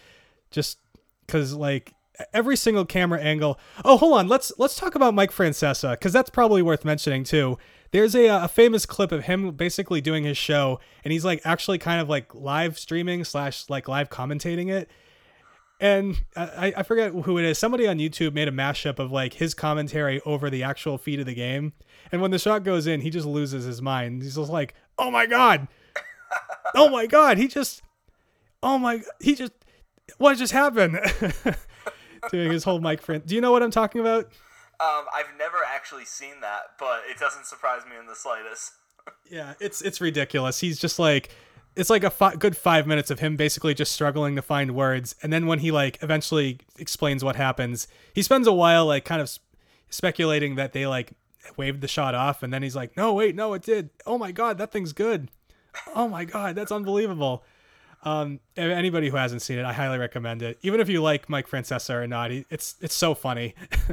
[0.51, 0.79] just
[1.27, 1.95] because like
[2.33, 3.59] every single camera angle.
[3.85, 7.59] Oh, hold on, let's let's talk about Mike Francesa because that's probably worth mentioning too.
[7.91, 11.79] There's a a famous clip of him basically doing his show, and he's like actually
[11.79, 14.91] kind of like live streaming slash like live commentating it.
[15.81, 17.59] And I, I forget who it is.
[17.59, 21.27] Somebody on YouTube made a mashup of like his commentary over the actual feed of
[21.27, 21.73] the game.
[22.11, 24.23] And when the shot goes in, he just loses his mind.
[24.23, 25.69] He's just like, "Oh my god,
[26.75, 27.83] oh my god!" He just,
[28.63, 29.53] oh my, he just,
[30.19, 30.99] what just happened?
[32.31, 33.25] Doing his whole mic friend.
[33.25, 34.25] Do you know what I'm talking about?
[34.81, 38.73] Um, I've never actually seen that, but it doesn't surprise me in the slightest.
[39.31, 40.61] yeah, it's it's ridiculous.
[40.61, 41.31] He's just like
[41.79, 45.15] it's like a fi- good five minutes of him basically just struggling to find words,
[45.23, 49.23] and then when he like eventually explains what happens, he spends a while like kind
[49.23, 49.39] of
[49.89, 51.13] speculating that they like
[51.57, 53.91] waved the shot off, and then he's like, "No, wait, no, it did.
[54.05, 55.31] Oh my god, that thing's good.
[55.95, 57.45] Oh my god, that's unbelievable."
[58.03, 60.59] Um, anybody who hasn't seen it, I highly recommend it.
[60.63, 63.55] Even if you like Mike Francesa or not, it's it's so funny.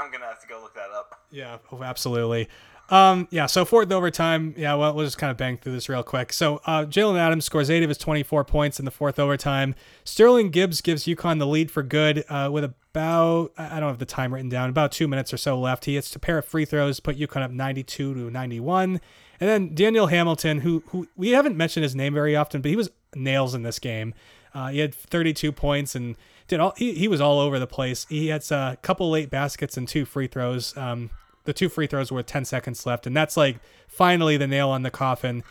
[0.00, 1.20] I'm gonna have to go look that up.
[1.30, 2.48] Yeah, oh, absolutely.
[2.90, 4.54] Um, yeah, so fourth overtime.
[4.56, 6.32] Yeah, well, we'll just kind of bang through this real quick.
[6.32, 9.74] So uh, Jalen Adams scores eight of his 24 points in the fourth overtime.
[10.04, 14.06] Sterling Gibbs gives UConn the lead for good uh, with about, I don't have the
[14.06, 15.84] time written down, about two minutes or so left.
[15.84, 19.00] He hits a pair of free throws, put UConn up 92 to 91.
[19.40, 22.76] And then Daniel Hamilton, who, who we haven't mentioned his name very often, but he
[22.76, 24.14] was nails in this game.
[24.54, 26.16] Uh, he had 32 points and
[26.48, 28.06] did all, he, he was all over the place.
[28.08, 30.74] He had a couple late baskets and two free throws.
[30.76, 31.10] Um,
[31.48, 33.06] the two free throws with 10 seconds left.
[33.06, 35.42] And that's like finally the nail on the coffin.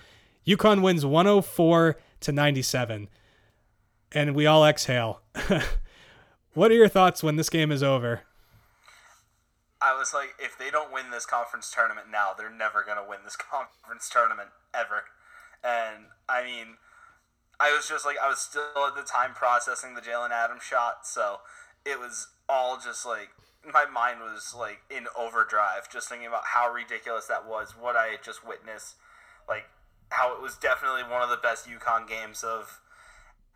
[0.45, 3.07] UConn wins 104 to 97.
[4.11, 5.21] And we all exhale.
[6.53, 8.21] what are your thoughts when this game is over?
[9.81, 13.09] I was like, if they don't win this conference tournament now, they're never going to
[13.09, 15.05] win this conference tournament ever.
[15.63, 16.77] And I mean,
[17.59, 21.07] I was just like, I was still at the time processing the Jalen Adams shot.
[21.07, 21.37] So
[21.83, 23.29] it was all just like,
[23.71, 28.07] my mind was like in overdrive just thinking about how ridiculous that was, what I
[28.07, 28.95] had just witnessed,
[29.47, 29.65] like
[30.09, 32.79] how it was definitely one of the best UConn games of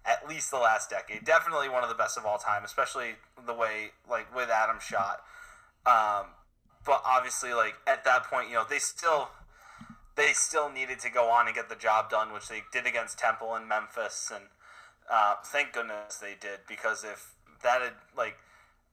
[0.05, 1.23] at least the last decade.
[1.25, 5.21] Definitely one of the best of all time, especially the way like with Adam's shot.
[5.85, 6.27] Um,
[6.85, 9.29] but obviously, like at that point, you know, they still
[10.15, 13.17] they still needed to go on and get the job done, which they did against
[13.17, 14.45] Temple and Memphis, and
[15.09, 17.33] uh, thank goodness they did because if
[17.63, 18.37] that had like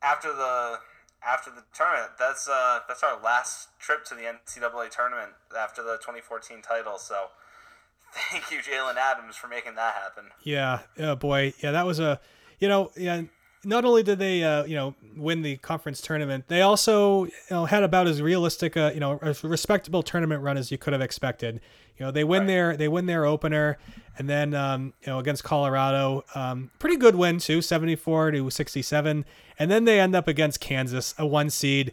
[0.02, 0.78] after the
[1.26, 2.12] after the tournament.
[2.18, 6.98] That's uh that's our last trip to the NCAA tournament after the 2014 title.
[6.98, 7.26] So
[8.12, 10.24] thank you, Jalen Adams, for making that happen.
[10.42, 12.20] Yeah, oh boy, yeah, that was a,
[12.58, 13.22] you know, yeah.
[13.64, 17.64] Not only did they, uh, you know, win the conference tournament, they also, you know,
[17.64, 21.02] had about as realistic, a, you know, a respectable tournament run as you could have
[21.02, 21.60] expected.
[21.98, 22.46] You know, they win right.
[22.46, 23.76] their they win their opener,
[24.16, 28.48] and then um, you know against Colorado, um, pretty good win too, seventy four to
[28.50, 29.24] sixty seven,
[29.58, 31.88] and then they end up against Kansas, a one seed.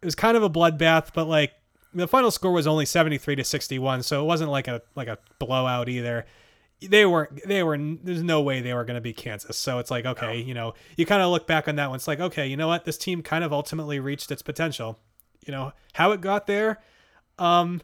[0.00, 1.54] It was kind of a bloodbath, but like
[1.92, 4.82] the final score was only seventy three to sixty one, so it wasn't like a
[4.94, 6.26] like a blowout either.
[6.82, 9.56] They were they were there's no way they were going to be Kansas.
[9.56, 11.96] So it's like okay, you know, you kind of look back on that one.
[11.96, 14.98] It's like okay, you know what, this team kind of ultimately reached its potential.
[15.46, 16.80] You know how it got there.
[17.38, 17.82] Um,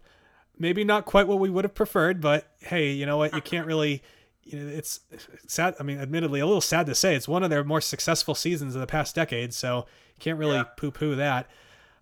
[0.58, 3.34] maybe not quite what we would have preferred, but hey, you know what?
[3.34, 4.02] You can't really.
[4.44, 5.00] You know, it's
[5.48, 5.74] sad.
[5.80, 8.76] I mean, admittedly, a little sad to say, it's one of their more successful seasons
[8.76, 9.52] of the past decade.
[9.52, 10.64] So you can't really yeah.
[10.76, 11.50] poo-poo that.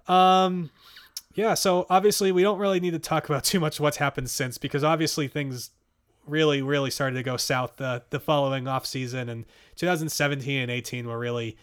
[0.06, 0.70] Um,
[1.34, 1.54] yeah.
[1.54, 4.84] So obviously, we don't really need to talk about too much what's happened since because
[4.84, 5.70] obviously things
[6.26, 9.44] really, really started to go south the the following off season and
[9.76, 11.56] 2017 and 18 were really,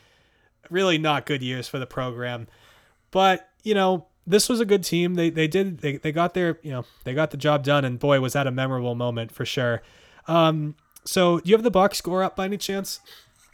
[0.69, 2.47] really not good years for the program.
[3.11, 5.15] But you know, this was a good team.
[5.15, 7.99] They they did they, they got their you know they got the job done, and
[7.99, 9.81] boy was that a memorable moment for sure.
[10.27, 12.99] Um, so do you have the box score up by any chance?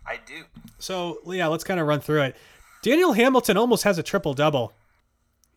[0.05, 0.43] I do.
[0.79, 2.35] So yeah, let's kind of run through it.
[2.81, 4.73] Daniel Hamilton almost has a triple double.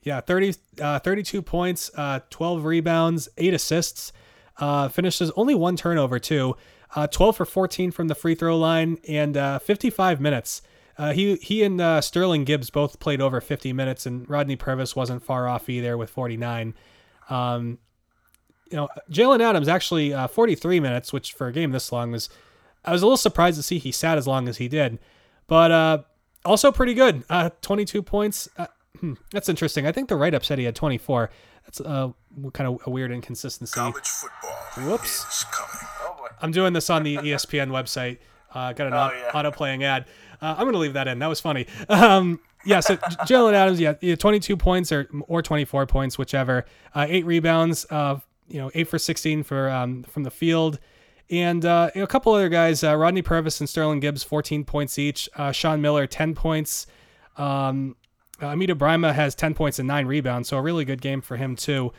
[0.03, 4.13] Yeah, 30, uh, 32 points, uh, 12 rebounds, eight assists.
[4.61, 6.57] Uh, finishes only one turnover too.
[6.95, 10.63] Uh, 12 for 14 from the free throw line and uh, 55 minutes.
[10.99, 14.95] Uh, he he and uh, Sterling Gibbs both played over 50 minutes, and Rodney Purvis
[14.95, 16.75] wasn't far off either with 49.
[17.31, 17.79] Um,
[18.71, 22.29] you know, Jalen Adams actually uh, 43 minutes, which for a game this long was.
[22.85, 24.99] I was a little surprised to see he sat as long as he did,
[25.47, 26.07] but
[26.45, 27.25] also pretty good.
[27.29, 28.49] Uh, 22 points.
[28.99, 29.87] Hmm, that's interesting.
[29.87, 31.31] I think the write up said he had 24.
[31.65, 32.11] That's uh,
[32.53, 33.75] kind of a weird inconsistency.
[33.75, 35.45] College football Whoops.
[36.03, 38.19] Oh I'm doing this on the ESPN website.
[38.53, 39.31] Uh, got an oh, yeah.
[39.39, 40.07] auto playing ad.
[40.43, 41.19] Uh, I'm going to leave that in.
[41.19, 41.67] That was funny.
[41.89, 42.97] Um, yeah, so
[43.27, 46.65] Jalen Adams, yeah, 22 points or or 24 points, whichever.
[46.95, 47.87] Uh, eight rebounds.
[47.91, 50.79] Uh, you know, eight for 16 for um, from the field.
[51.31, 55.29] And uh, a couple other guys, uh, Rodney Purvis and Sterling Gibbs, 14 points each.
[55.37, 56.89] Uh, Shonn Miller, 10 points.
[57.37, 57.95] Um,
[58.43, 61.57] Amida Brimah has 10 points and nine rebounds, so a really good game for him
[61.57, 61.93] too.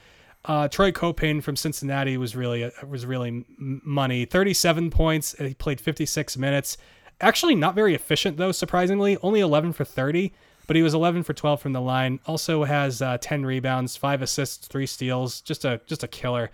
[0.44, 4.26] Uh, Troy Caupain from Cincinnati was really was really money.
[4.26, 5.36] 37 points.
[5.38, 6.78] He played 56 minutes
[7.22, 8.52] actually not very efficient though.
[8.52, 10.34] Surprisingly, only 11 for 30,
[10.68, 12.20] but he was 11 for 12 from the line.
[12.26, 15.42] Also has uh, 10 rebounds, five assists, three steals.
[15.42, 16.52] Just a just a killer.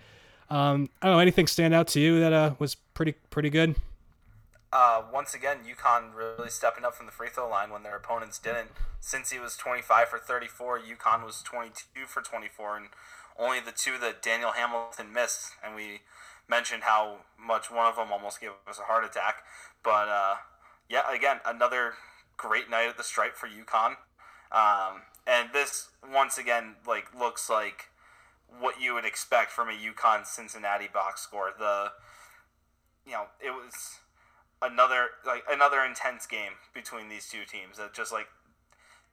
[0.50, 1.20] Um, I don't know.
[1.20, 3.74] Anything stand out to you that uh, was pretty pretty good?
[4.70, 8.38] Uh, once again, UConn really stepping up from the free throw line when their opponents
[8.38, 8.70] didn't.
[9.00, 12.86] Cincy was 25 for 34, UConn was 22 for 24, and
[13.38, 15.52] only the two that Daniel Hamilton missed.
[15.64, 16.00] And we
[16.48, 19.36] mentioned how much one of them almost gave us a heart attack.
[19.82, 20.34] But uh,
[20.88, 21.94] yeah, again, another
[22.36, 23.96] great night at the stripe for UConn.
[24.50, 27.90] Um, and this once again like looks like
[28.60, 31.52] what you would expect from a UConn Cincinnati box score.
[31.58, 31.92] The
[33.06, 33.98] you know it was
[34.62, 37.78] another like another intense game between these two teams.
[37.78, 38.28] That just like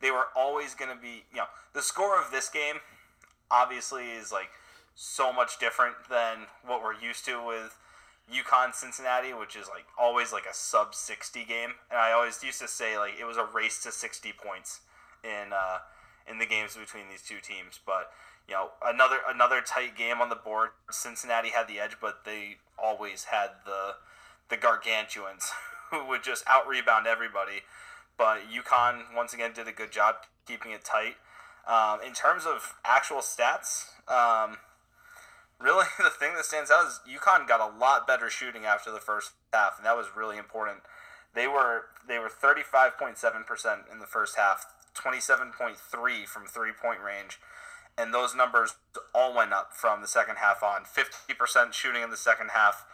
[0.02, 2.76] they were always going to be you know the score of this game
[3.52, 4.50] obviously is like
[4.96, 7.78] so much different than what we're used to with
[8.32, 11.72] UConn Cincinnati, which is like always like a sub 60 game.
[11.92, 14.82] And I always used to say like it was a race to 60 points
[15.24, 15.80] in uh,
[16.30, 17.80] in the games between these two teams.
[17.86, 18.12] But
[18.48, 20.70] you know, another another tight game on the board.
[20.90, 23.96] Cincinnati had the edge, but they always had the
[24.50, 25.52] the gargantuans
[25.92, 27.64] who would just out rebound everybody.
[28.18, 30.16] But UConn once again did a good job
[30.48, 31.16] keeping it tight.
[31.68, 34.58] Um, in terms of actual stats, um,
[35.60, 39.00] really the thing that stands out is UConn got a lot better shooting after the
[39.00, 40.80] first half, and that was really important.
[41.34, 45.52] They were they were thirty five point seven percent in the first half, twenty seven
[45.58, 47.40] point three from three point range,
[47.98, 48.76] and those numbers
[49.14, 50.86] all went up from the second half on.
[50.86, 52.86] Fifty percent shooting in the second half,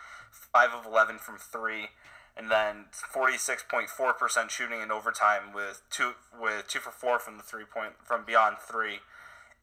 [0.54, 1.90] five of eleven from three,
[2.36, 6.92] and then forty six point four percent shooting in overtime with two with two for
[6.92, 9.00] four from the three point from beyond three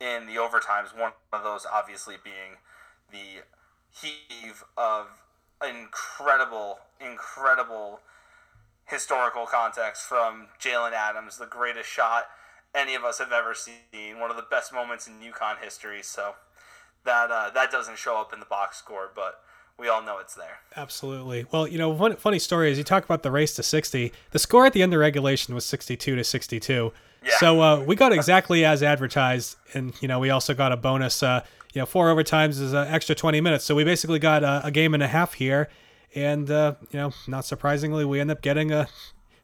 [0.00, 0.96] in the overtimes.
[0.96, 2.58] One of those obviously being
[3.10, 3.42] the
[3.90, 5.06] heave of
[5.66, 8.00] incredible, incredible
[8.84, 12.26] historical context from Jalen Adams, the greatest shot
[12.74, 16.02] any of us have ever seen, one of the best moments in UConn history.
[16.02, 16.34] So
[17.04, 19.40] that uh, that doesn't show up in the box score, but
[19.78, 20.58] we all know it's there.
[20.76, 21.46] Absolutely.
[21.50, 24.12] Well, you know, one funny story is you talk about the race to 60.
[24.30, 26.92] The score at the end of regulation was 62 to 62.
[27.24, 27.30] Yeah.
[27.38, 31.22] So uh, we got exactly as advertised, and you know, we also got a bonus.
[31.22, 33.64] Uh, you know, four overtimes is an extra 20 minutes.
[33.64, 35.68] So we basically got a, a game and a half here.
[36.14, 38.88] And, uh, you know, not surprisingly, we end up getting a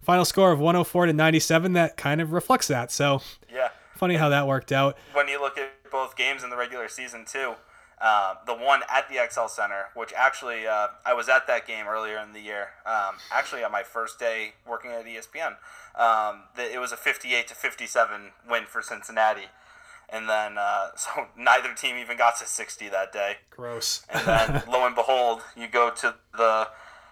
[0.03, 2.91] final score of 104 to 97 that kind of reflects that.
[2.91, 3.21] So,
[3.53, 3.69] yeah.
[3.95, 4.97] Funny how that worked out.
[5.13, 7.55] When you look at both games in the regular season, too,
[8.01, 11.87] uh, the one at the XL Center, which actually uh, I was at that game
[11.89, 12.69] earlier in the year.
[12.87, 15.57] Um, actually, on my first day working at ESPN,
[15.95, 19.49] um, it was a 58 to 57 win for Cincinnati
[20.09, 23.39] and then uh, so neither team even got to 60 that day.
[23.51, 24.05] Gross.
[24.13, 26.69] and then lo and behold, you go to the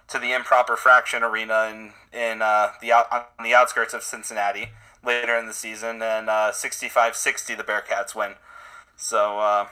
[0.09, 4.71] to the improper fraction arena in in uh, the out, on the outskirts of Cincinnati
[5.05, 8.35] later in the season, and uh, 65-60 the Bearcats win.
[8.97, 9.67] So uh,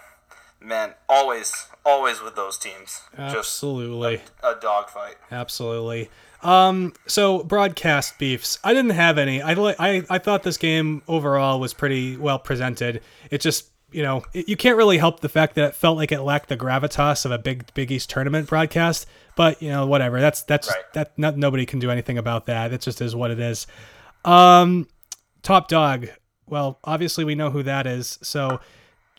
[0.61, 5.17] man, always always with those teams, absolutely just a, a dogfight.
[5.31, 6.11] Absolutely.
[6.43, 8.59] Um, so broadcast beefs.
[8.65, 9.43] I didn't have any.
[9.43, 13.03] I, I, I thought this game overall was pretty well presented.
[13.31, 16.13] It just, you know, it, you can't really help the fact that it felt like
[16.13, 19.07] it lacked the gravitas of a big Big East tournament broadcast.
[19.37, 20.21] But you know, whatever.
[20.21, 20.93] That's that's right.
[20.95, 21.19] that.
[21.19, 22.73] Not nobody can do anything about that.
[22.73, 23.67] It just is what it is.
[24.25, 24.89] Um,
[25.43, 26.09] top dog.
[26.47, 28.19] Well, obviously we know who that is.
[28.23, 28.61] So.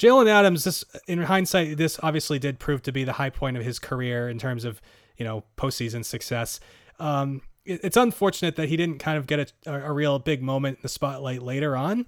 [0.01, 3.63] Jalen Adams, this in hindsight, this obviously did prove to be the high point of
[3.63, 4.81] his career in terms of
[5.15, 6.59] you know postseason success.
[6.99, 10.77] Um, it, it's unfortunate that he didn't kind of get a, a, real big moment
[10.77, 12.07] in the spotlight later on,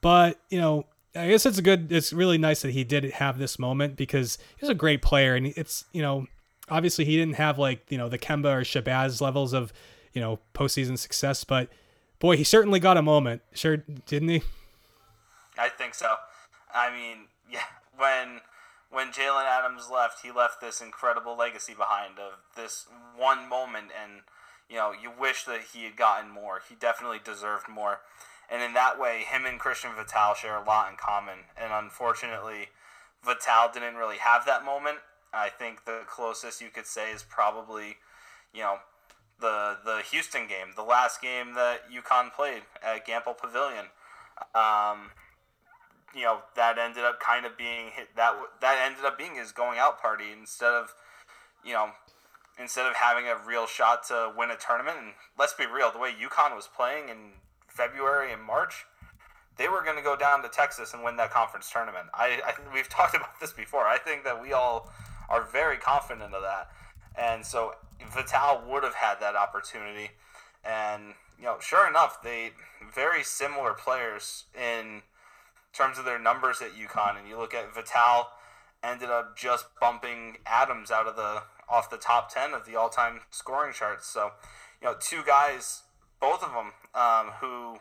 [0.00, 0.86] but you know,
[1.16, 1.90] I guess it's a good.
[1.90, 5.48] It's really nice that he did have this moment because he's a great player, and
[5.48, 6.28] it's you know,
[6.70, 9.72] obviously he didn't have like you know the Kemba or Shabazz levels of
[10.12, 11.70] you know postseason success, but
[12.20, 13.42] boy, he certainly got a moment.
[13.52, 14.42] Sure, didn't he?
[15.58, 16.14] I think so.
[16.72, 18.40] I mean, yeah, when
[18.90, 22.86] when Jalen Adams left, he left this incredible legacy behind of this
[23.16, 24.22] one moment, and
[24.68, 26.62] you know you wish that he had gotten more.
[26.68, 28.00] He definitely deserved more,
[28.50, 31.40] and in that way, him and Christian Vital share a lot in common.
[31.56, 32.68] And unfortunately,
[33.24, 34.98] Vital didn't really have that moment.
[35.32, 37.96] I think the closest you could say is probably,
[38.52, 38.76] you know,
[39.40, 43.86] the the Houston game, the last game that UConn played at Gampel Pavilion.
[44.54, 45.12] Um,
[46.14, 49.52] you know that ended up kind of being hit that that ended up being his
[49.52, 50.94] going out party instead of
[51.64, 51.90] you know
[52.58, 54.98] instead of having a real shot to win a tournament.
[54.98, 57.32] And let's be real the way UConn was playing in
[57.66, 58.84] February and March
[59.56, 62.06] they were going to go down to Texas and win that conference tournament.
[62.14, 63.86] I, I we've talked about this before.
[63.86, 64.90] I think that we all
[65.28, 66.70] are very confident of that.
[67.16, 67.74] And so
[68.12, 70.10] Vital would have had that opportunity.
[70.64, 72.52] And you know, sure enough, they
[72.94, 75.02] very similar players in
[75.72, 77.18] terms of their numbers at UConn.
[77.18, 78.28] And you look at Vital,
[78.82, 83.20] ended up just bumping Adams out of the off the top ten of the all-time
[83.30, 84.06] scoring charts.
[84.06, 84.32] So,
[84.80, 85.82] you know, two guys,
[86.20, 87.78] both of them, um, who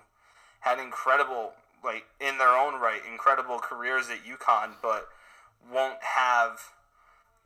[0.62, 5.10] had incredible, like in their own right, incredible careers at UConn, but
[5.72, 6.60] won't have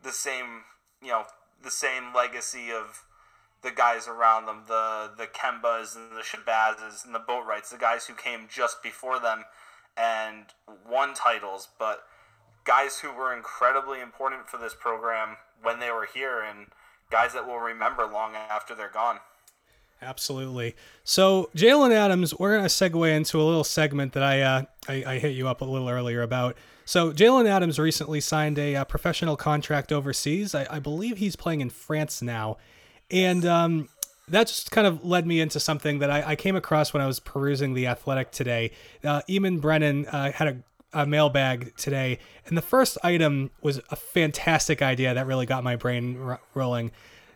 [0.02, 0.62] the same,
[1.02, 1.24] you know,
[1.62, 3.04] the same legacy of
[3.62, 8.06] the guys around them, the the Kembas and the Shabazes and the Boatrights, the guys
[8.06, 9.44] who came just before them
[9.96, 10.44] and
[10.88, 12.02] won titles, but
[12.64, 16.66] guys who were incredibly important for this program when they were here and
[17.10, 19.18] guys that we'll remember long after they're gone.
[20.02, 20.74] Absolutely.
[21.04, 25.18] So Jalen Adams, we're gonna segue into a little segment that I uh, I, I
[25.18, 26.56] hit you up a little earlier about.
[26.84, 30.54] So Jalen Adams recently signed a, uh, professional contract overseas.
[30.54, 32.58] I, I, believe he's playing in France now,
[33.10, 33.88] and um,
[34.28, 37.06] that just kind of led me into something that I, I, came across when I
[37.06, 38.72] was perusing the Athletic today.
[39.04, 43.96] Uh, Eamonn Brennan uh, had a, a mailbag today, and the first item was a
[43.96, 46.90] fantastic idea that really got my brain r- rolling.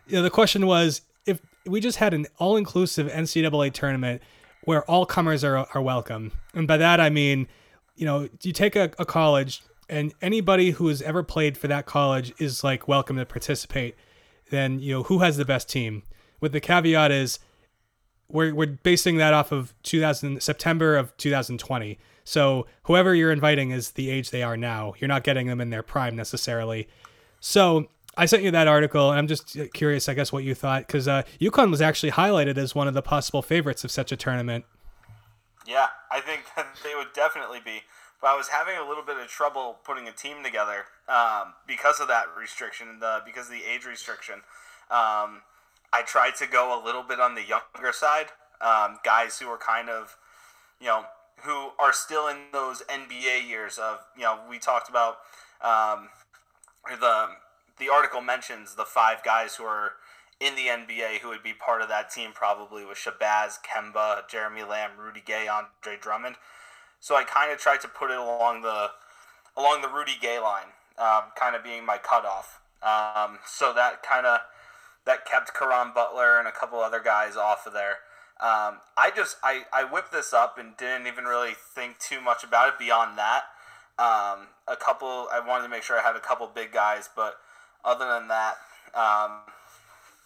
[0.07, 4.21] You know, the question was if we just had an all-inclusive NCAA tournament
[4.65, 7.47] where all comers are are welcome, and by that I mean
[7.95, 11.85] you know, you take a, a college and anybody who has ever played for that
[11.85, 13.95] college is like welcome to participate.
[14.49, 16.01] Then you know who has the best team.
[16.41, 17.39] With the caveat is
[18.27, 21.99] we're we're basing that off of 2000 September of 2020.
[22.23, 24.93] So whoever you're inviting is the age they are now.
[24.99, 26.87] You're not getting them in their prime necessarily.
[27.39, 27.87] So
[28.17, 31.07] I sent you that article, and I'm just curious, I guess, what you thought, because
[31.07, 34.65] uh, UConn was actually highlighted as one of the possible favorites of such a tournament.
[35.65, 36.43] Yeah, I think
[36.83, 37.81] they would definitely be.
[38.19, 41.99] But I was having a little bit of trouble putting a team together um, because
[41.99, 44.41] of that restriction, the because of the age restriction.
[44.91, 45.41] Um,
[45.93, 48.27] I tried to go a little bit on the younger side,
[48.61, 50.17] um, guys who are kind of,
[50.79, 51.05] you know,
[51.43, 55.17] who are still in those NBA years of, you know, we talked about
[55.61, 56.09] um,
[56.89, 57.29] the
[57.79, 59.93] the article mentions the five guys who are
[60.39, 64.63] in the NBA who would be part of that team probably with Shabazz, Kemba, Jeremy
[64.63, 66.35] Lamb, Rudy Gay, Andre Drummond.
[66.99, 68.91] So I kind of tried to put it along the
[69.57, 72.59] along the Rudy Gay line, um, kind of being my cutoff.
[72.81, 74.39] Um, so that kind of
[75.05, 77.97] that kept Caron Butler and a couple other guys off of there.
[78.39, 82.43] Um, I just I, I whipped this up and didn't even really think too much
[82.43, 83.43] about it beyond that.
[83.99, 87.35] Um, a couple I wanted to make sure I had a couple big guys, but
[87.85, 88.55] other than that,
[88.95, 89.41] um,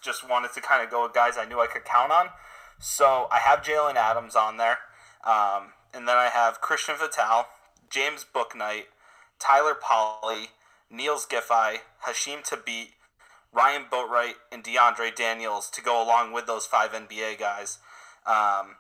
[0.01, 2.30] just wanted to kind of go with guys I knew I could count on.
[2.80, 4.80] So I have Jalen Adams on there,
[5.26, 7.47] um, and then I have Christian Vital,
[7.89, 8.86] James Bouknight,
[9.39, 10.49] Tyler Polley,
[10.89, 12.89] Niels Giffey, Hasheem Thabeet,
[13.55, 17.79] Ryan Boatright, and DeAndre Daniels to go along with those five NBA guys.
[18.25, 18.75] Um,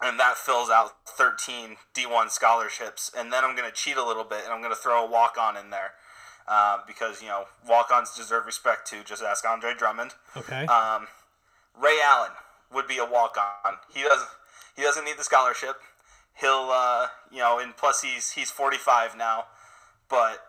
[0.00, 3.10] and that fills out 13 D1 scholarships.
[3.16, 5.10] And then I'm going to cheat a little bit and I'm going to throw a
[5.10, 5.92] walk on in there
[6.46, 9.00] uh, because you know walk-ons deserve respect too.
[9.04, 10.12] Just ask Andre Drummond.
[10.36, 10.66] Okay.
[10.66, 11.06] Um,
[11.80, 12.32] Ray Allen
[12.72, 13.74] would be a walk-on.
[13.92, 14.28] He doesn't.
[14.76, 15.76] He doesn't need the scholarship.
[16.34, 19.44] He'll, uh, you know, and plus he's he's 45 now,
[20.08, 20.44] but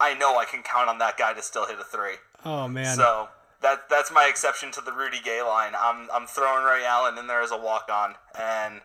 [0.00, 2.16] I know I can count on that guy to still hit a three.
[2.44, 2.96] Oh man.
[2.96, 3.28] So
[3.62, 5.72] that that's my exception to the Rudy Gay line.
[5.78, 8.80] I'm I'm throwing Ray Allen in there as a walk-on, and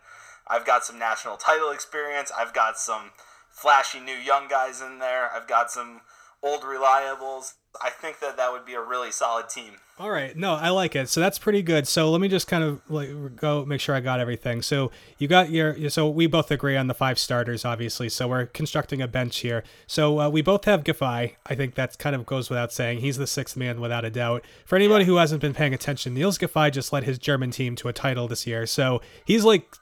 [0.48, 2.32] I've got some national title experience.
[2.38, 3.12] I've got some
[3.50, 5.30] flashy new young guys in there.
[5.34, 6.02] I've got some
[6.44, 7.54] old reliables.
[7.82, 9.74] I think that that would be a really solid team.
[9.98, 11.08] All right, no, I like it.
[11.08, 11.88] So that's pretty good.
[11.88, 14.62] So let me just kind of like go make sure I got everything.
[14.62, 15.90] So you got your.
[15.90, 18.10] So we both agree on the five starters, obviously.
[18.10, 19.64] So we're constructing a bench here.
[19.88, 21.36] So uh, we both have Giffey.
[21.46, 23.00] I think that kind of goes without saying.
[23.00, 24.44] He's the sixth man without a doubt.
[24.66, 25.12] For anybody yeah.
[25.12, 28.28] who hasn't been paying attention, Niels Giffey just led his German team to a title
[28.28, 28.66] this year.
[28.66, 29.78] So he's like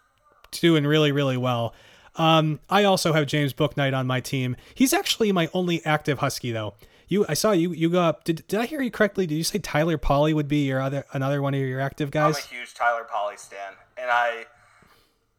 [0.52, 1.74] doing really, really well.
[2.16, 4.56] Um, I also have James Bouknight on my team.
[4.76, 6.76] He's actually my only active Husky though.
[7.14, 7.74] You, I saw you.
[7.74, 8.24] You go up.
[8.24, 9.28] Did, did I hear you correctly?
[9.28, 12.38] Did you say Tyler Polley would be your other another one of your active guys?
[12.38, 14.46] I'm a huge Tyler Polley stan, and I,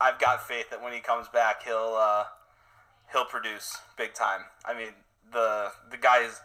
[0.01, 2.27] I've got faith that when he comes back, he'll uh,
[3.13, 4.43] he'll produce big time.
[4.65, 4.91] I mean,
[5.33, 6.43] the the guy's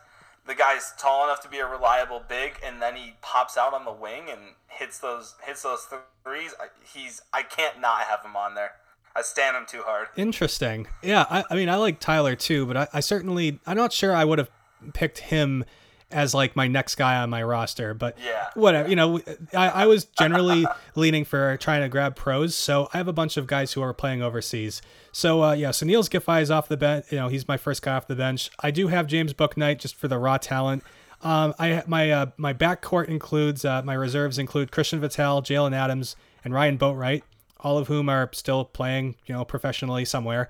[0.48, 3.86] the guy's tall enough to be a reliable big, and then he pops out on
[3.86, 5.88] the wing and hits those hits those
[6.24, 6.56] threes.
[6.92, 8.72] He's I can't not have him on there.
[9.16, 10.08] I stand him too hard.
[10.16, 10.88] Interesting.
[11.04, 14.16] Yeah, I, I mean, I like Tyler too, but I, I certainly, I'm not sure
[14.16, 14.50] I would have
[14.94, 15.66] picked him
[16.12, 17.94] as like my next guy on my roster.
[17.94, 18.90] But yeah, whatever.
[18.90, 19.22] You know,
[19.54, 20.66] I, I was generally
[20.96, 22.56] leaning for trying to grab pros.
[22.56, 24.82] So I have a bunch of guys who are playing overseas.
[25.12, 27.06] So uh, yeah, so Niels Giffey is off the bench.
[27.12, 28.50] You know, he's my first guy off the bench.
[28.60, 30.84] I do have James Bouknight just for the raw talent.
[31.22, 36.16] Um, I my uh, my backcourt includes uh, my reserves include Christian Vital, Jalen Adams,
[36.44, 37.24] and Ryan Boatright,
[37.60, 40.50] all of whom are still playing, you know, professionally somewhere.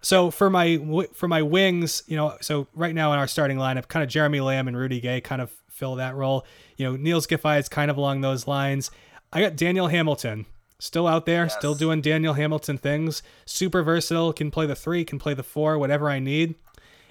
[0.00, 0.78] So for my
[1.12, 4.40] for my wings, you know, so right now in our starting lineup, kind of Jeremy
[4.40, 6.46] Lamb and Rudy Gay kind of fill that role.
[6.76, 8.90] You know, Niels Giffey is kind of along those lines.
[9.32, 10.46] I got Daniel Hamilton
[10.78, 11.54] still out there, yes.
[11.54, 13.22] still doing Daniel Hamilton things.
[13.44, 16.54] Super versatile, can play the three, can play the four, whatever I need.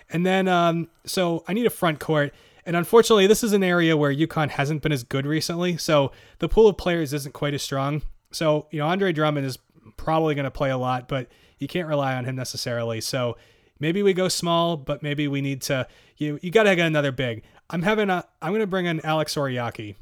[0.09, 2.33] And then, um, so I need a front court.
[2.65, 5.77] And unfortunately, this is an area where UConn hasn't been as good recently.
[5.77, 8.01] So the pool of players isn't quite as strong.
[8.31, 9.57] So, you know, Andre Drummond is
[9.97, 11.27] probably going to play a lot, but
[11.59, 13.01] you can't rely on him necessarily.
[13.01, 13.37] So
[13.79, 15.87] maybe we go small, but maybe we need to,
[16.17, 17.43] you, you got to get another big.
[17.69, 19.95] I'm having a, I'm going to bring in Alex Oriakhi.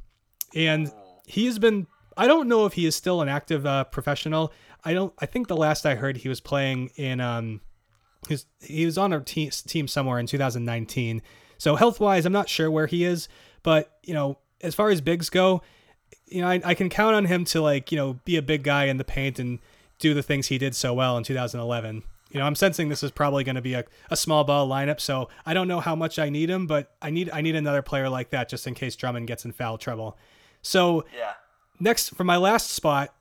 [0.55, 0.91] And
[1.25, 4.53] he's been, I don't know if he is still an active uh, professional.
[4.83, 7.61] I don't, I think the last I heard he was playing in, um,
[8.27, 11.21] He's, he was on a te- team somewhere in 2019.
[11.57, 13.27] So health wise, I'm not sure where he is,
[13.63, 15.61] but you know, as far as bigs go,
[16.27, 18.63] you know, I, I can count on him to like you know be a big
[18.63, 19.59] guy in the paint and
[19.99, 22.03] do the things he did so well in 2011.
[22.29, 24.99] You know, I'm sensing this is probably going to be a, a small ball lineup,
[24.99, 27.81] so I don't know how much I need him, but I need I need another
[27.81, 30.17] player like that just in case Drummond gets in foul trouble.
[30.61, 31.33] So yeah.
[31.79, 33.13] next for my last spot,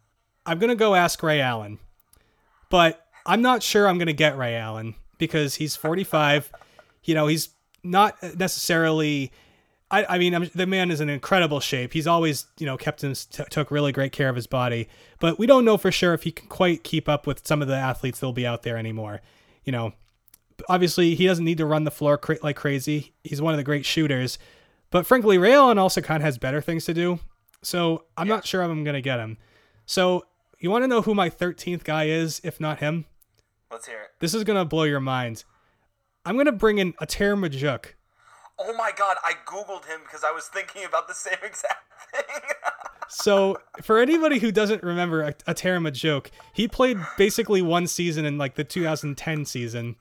[0.45, 1.79] I'm gonna go ask Ray Allen,
[2.69, 6.53] but I'm not sure I'm going to get Ray Allen because he's 45.
[7.05, 7.51] you know, he's
[7.83, 9.33] not necessarily.
[9.91, 11.93] I, I mean, I'm, the man is in incredible shape.
[11.93, 14.89] He's always, you know, kept him t- took really great care of his body.
[15.21, 17.69] But we don't know for sure if he can quite keep up with some of
[17.69, 19.21] the athletes that'll be out there anymore.
[19.65, 19.93] You know,
[20.69, 23.15] obviously he doesn't need to run the floor cra- like crazy.
[23.23, 24.39] He's one of the great shooters.
[24.91, 27.21] But frankly, Ray Allen also kind of has better things to do.
[27.63, 28.37] So I'm yeah.
[28.37, 29.39] not sure if I'm gonna get him.
[29.87, 30.27] So
[30.59, 33.05] you want to know who my 13th guy is, if not him?
[33.71, 34.09] Let's hear it.
[34.21, 35.45] This is gonna blow your mind.
[36.25, 37.95] I'm gonna bring in Ater Majok.
[38.59, 42.41] Oh my god, I googled him because I was thinking about the same exact thing.
[43.09, 48.55] so, for anybody who doesn't remember Ater Majok, he played basically one season in like
[48.55, 49.97] the 2010 season.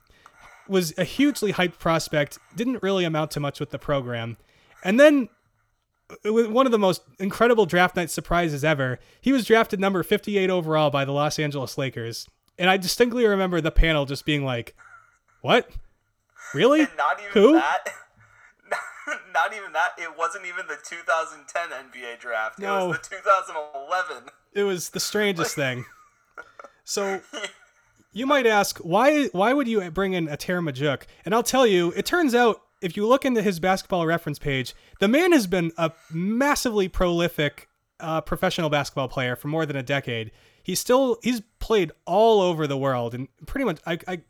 [0.68, 2.38] Was a hugely hyped prospect.
[2.56, 4.36] Didn't really amount to much with the program,
[4.82, 5.28] and then
[6.24, 8.98] one of the most incredible draft night surprises ever.
[9.20, 12.26] He was drafted number 58 overall by the Los Angeles Lakers.
[12.58, 14.74] And I distinctly remember the panel just being like,
[15.42, 15.70] "What?
[16.54, 16.80] Really?
[16.80, 17.52] And not even Who?
[17.54, 17.88] that.
[19.32, 19.90] Not even that.
[19.98, 22.58] It wasn't even the 2010 NBA draft.
[22.58, 22.86] No.
[22.86, 24.24] It was the 2011.
[24.54, 25.84] It was the strangest thing.
[26.88, 27.20] So
[28.12, 31.02] you might ask, why why would you bring in Ater Majok?
[31.24, 34.72] And I'll tell you, it turns out if you look into his basketball reference page,
[35.00, 39.82] the man has been a massively prolific uh, professional basketball player for more than a
[39.82, 40.30] decade
[40.66, 44.20] he's still he's played all over the world and pretty much I, I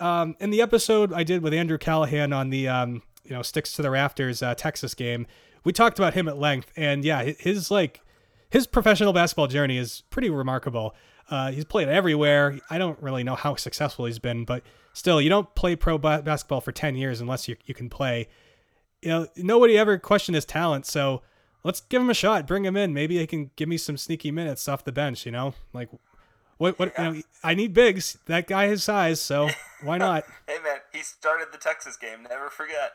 [0.00, 3.72] um, in the episode I did with Andrew Callahan on the um, you know sticks
[3.72, 5.26] to the rafters uh, Texas game
[5.64, 8.00] we talked about him at length and yeah his like
[8.50, 10.94] his professional basketball journey is pretty remarkable
[11.30, 14.62] uh, he's played everywhere I don't really know how successful he's been but
[14.92, 18.28] still you don't play pro basketball for 10 years unless you, you can play
[19.02, 21.22] you know nobody ever questioned his talent so
[21.66, 22.46] let's give him a shot.
[22.46, 22.94] Bring him in.
[22.94, 25.26] Maybe he can give me some sneaky minutes off the bench.
[25.26, 25.90] You know, like
[26.56, 26.78] what?
[26.78, 26.96] What?
[26.96, 28.16] You know, I need bigs.
[28.26, 29.50] That guy has size, so
[29.82, 30.24] why not?
[30.46, 32.22] hey man, he started the Texas game.
[32.28, 32.92] Never forget.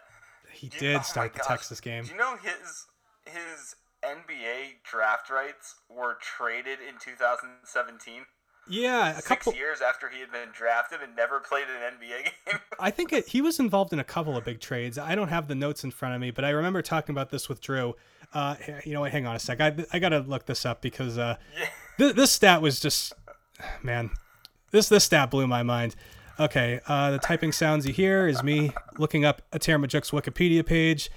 [0.62, 1.48] He did oh start the gosh.
[1.48, 2.04] Texas game.
[2.04, 2.86] Do you know his
[3.26, 8.26] his NBA draft rights were traded in 2017?
[8.70, 12.24] Yeah, a Six couple years after he had been drafted and never played an NBA
[12.46, 12.60] game.
[12.80, 15.00] I think it, he was involved in a couple of big trades.
[15.00, 17.50] I don't have the notes in front of me, but I remember talking about this
[17.50, 17.96] with Drew.
[18.32, 18.56] Uh,
[18.86, 19.12] you know what?
[19.12, 19.60] Hang on a sec.
[19.60, 21.66] I, I gotta look this up because uh, yeah.
[21.98, 23.14] th- this stat was just,
[23.82, 24.12] man,
[24.70, 25.96] this this stat blew my mind.
[26.42, 31.12] Okay, uh, the typing sounds you hear is me looking up Ater Majok's Wikipedia page.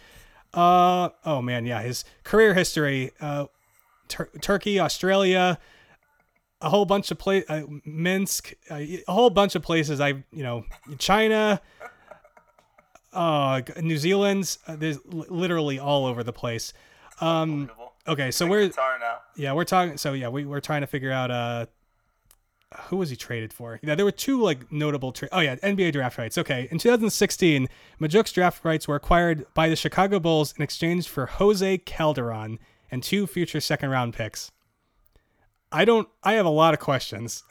[0.52, 3.46] Uh, oh man, yeah, his career history: uh,
[4.06, 5.58] Tur- Turkey, Australia,
[6.60, 9.98] a whole bunch of place, uh, Minsk, uh, a whole bunch of places.
[9.98, 10.66] I, you know,
[10.98, 11.58] China,
[13.14, 14.58] uh, New Zealand's.
[14.66, 16.74] Uh, there's literally all over the place.
[17.22, 17.70] Um,
[18.06, 18.70] okay, so we're
[19.36, 19.96] yeah, we're talking.
[19.96, 21.64] So yeah, we we're trying to figure out uh,
[22.88, 23.78] who was he traded for?
[23.82, 25.32] Yeah, there were two like notable trades.
[25.32, 26.38] Oh yeah, NBA draft rights.
[26.38, 27.68] Okay, in 2016,
[28.00, 32.58] Majok's draft rights were acquired by the Chicago Bulls in exchange for Jose Calderon
[32.90, 34.50] and two future second round picks.
[35.72, 36.08] I don't.
[36.22, 37.44] I have a lot of questions.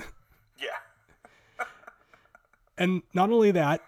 [0.58, 1.66] Yeah.
[2.78, 3.82] and not only that,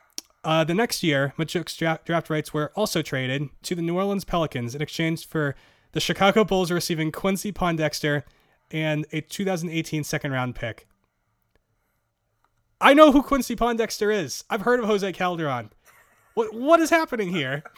[0.43, 4.25] uh, the next year, Majok's draft, draft rights were also traded to the New Orleans
[4.25, 5.55] Pelicans in exchange for
[5.93, 8.23] the Chicago Bulls receiving Quincy Pondexter
[8.71, 10.87] and a 2018 second round pick.
[12.81, 14.43] I know who Quincy Pondexter is.
[14.49, 15.71] I've heard of Jose Calderon.
[16.33, 17.63] What what is happening here?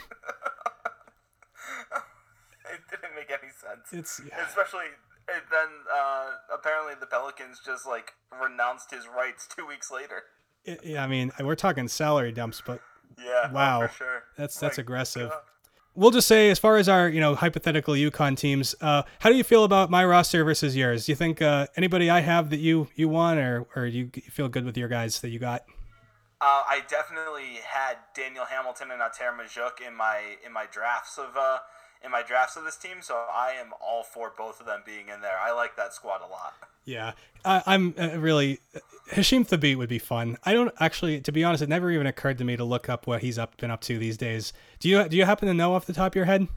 [2.73, 3.93] it didn't make any sense.
[3.93, 4.45] It's yeah.
[4.45, 4.85] especially
[5.29, 10.23] And then uh, apparently the Pelicans just like renounced his rights two weeks later.
[10.83, 12.81] Yeah, I mean, we're talking salary dumps, but
[13.23, 13.51] Yeah.
[13.51, 13.83] Wow.
[13.83, 14.23] Oh, for sure.
[14.37, 15.29] that's that's My aggressive.
[15.29, 15.39] God.
[15.97, 19.35] We'll just say, as far as our you know hypothetical UConn teams, uh, how do
[19.35, 21.07] you feel about my roster versus yours?
[21.07, 24.47] Do you think uh, anybody I have that you you want, or or you feel
[24.47, 25.63] good with your guys that you got?
[26.39, 31.35] Uh, I definitely had Daniel Hamilton and Ater Majok in my in my drafts of
[31.35, 31.57] uh,
[32.07, 35.09] in my drafts of this team, so I am all for both of them being
[35.13, 35.37] in there.
[35.39, 36.53] I like that squad a lot.
[36.85, 37.11] Yeah,
[37.43, 38.59] I, I'm uh, really
[39.11, 40.37] Hasheem Thabeet would be fun.
[40.45, 43.05] I don't actually, to be honest, it never even occurred to me to look up
[43.05, 44.53] what he's up been up to these days.
[44.79, 46.47] Do you do you happen to know off the top of your head?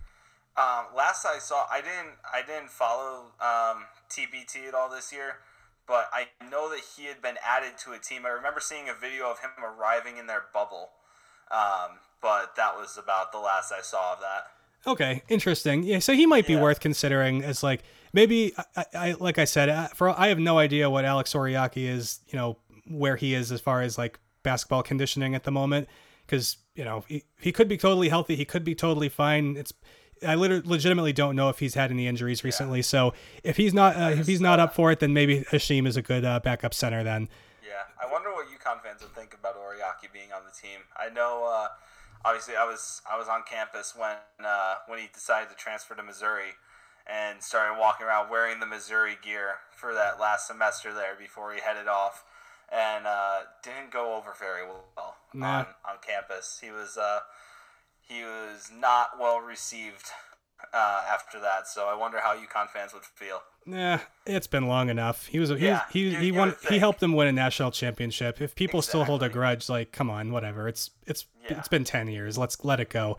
[0.56, 5.38] Um, last I saw, I didn't I didn't follow um, TBT at all this year,
[5.86, 8.24] but I know that he had been added to a team.
[8.24, 10.90] I remember seeing a video of him arriving in their bubble,
[11.50, 14.46] um, but that was about the last I saw of that.
[14.86, 15.82] Okay, interesting.
[15.82, 16.62] Yeah, so he might be Yeah.
[16.62, 20.58] worth considering as like maybe I, I like I said uh, for I have no
[20.58, 22.56] idea what Alex Oriakhi is, you know,
[22.88, 25.86] where he is as far as like basketball conditioning at the moment
[26.26, 29.56] because, you know, he, he could be totally healthy, he could be totally fine.
[29.56, 29.72] It's
[30.26, 32.82] I literally legitimately don't know if he's had any injuries recently.
[32.82, 33.14] So
[33.44, 36.02] if he's not uh, if he's not up for it, then maybe Hasheem is a
[36.02, 37.28] good uh, backup center then.
[37.66, 40.80] Yeah, I wonder what UConn fans would think about Oriakhi being on the team.
[40.96, 41.68] I know, uh,
[42.24, 46.02] obviously, I was I was on campus when uh, when he decided to transfer to
[46.02, 46.52] Missouri,
[47.06, 51.60] and started walking around wearing the Missouri gear for that last semester there before he
[51.60, 52.24] headed off,
[52.70, 55.58] and uh, didn't go over very well Nah.
[55.60, 56.58] on on campus.
[56.62, 57.20] He was uh,
[58.02, 60.06] he was not well received
[60.74, 61.68] uh, after that.
[61.68, 63.42] So I wonder how UConn fans would feel.
[63.66, 65.26] Nah, it's been long enough.
[65.26, 68.40] He was a, he Yeah, he he won he helped them win a national championship.
[68.40, 70.66] If people still hold a grudge, like come on, whatever.
[70.66, 71.58] It's it's Yeah.
[71.58, 72.38] it's been ten years.
[72.38, 73.18] Let's let it go.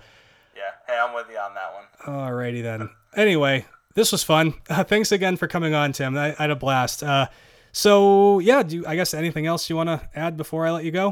[0.56, 2.16] Yeah, hey, I'm with you on that one.
[2.16, 2.90] Alrighty then.
[3.16, 3.66] Anyway,
[3.96, 4.54] this was fun.
[4.70, 6.18] Uh, thanks again for coming on, Tim.
[6.18, 7.04] I, I had a blast.
[7.04, 7.28] Uh,
[7.72, 10.84] so yeah, do you, I guess anything else you want to add before I let
[10.84, 11.10] you go?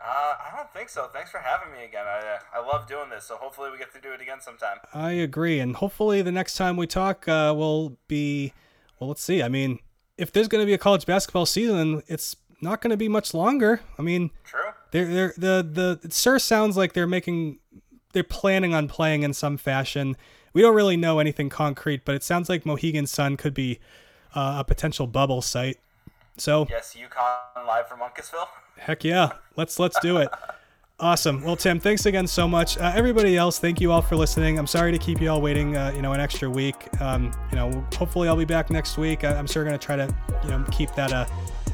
[0.00, 1.08] Uh, I don't think so.
[1.12, 2.04] Thanks for having me again.
[2.06, 4.78] I, uh, I love doing this, so hopefully we get to do it again sometime.
[4.92, 8.52] I agree, and hopefully the next time we talk uh, will be
[8.98, 9.08] well.
[9.08, 9.42] Let's see.
[9.44, 9.78] I mean,
[10.18, 13.32] if there's going to be a college basketball season, it's not going to be much
[13.32, 13.80] longer.
[13.96, 14.70] I mean, True.
[14.92, 17.58] They're they're the the it sure sounds like they're making
[18.12, 20.16] they're planning on playing in some fashion.
[20.52, 23.80] We don't really know anything concrete, but it sounds like Mohegan Sun could be
[24.34, 25.78] uh, a potential bubble site.
[26.36, 28.46] So Yes, UConn live from Uncasville.
[28.78, 30.28] heck yeah, let's let's do it.
[31.00, 31.42] Awesome.
[31.42, 32.78] Well, Tim, thanks again so much.
[32.78, 34.56] Uh, everybody else, thank you all for listening.
[34.56, 36.76] I'm sorry to keep you all waiting, uh, you know, an extra week.
[37.00, 39.24] Um, you know, hopefully I'll be back next week.
[39.24, 40.14] I- I'm sure going to try to,
[40.44, 41.26] you know, keep that uh,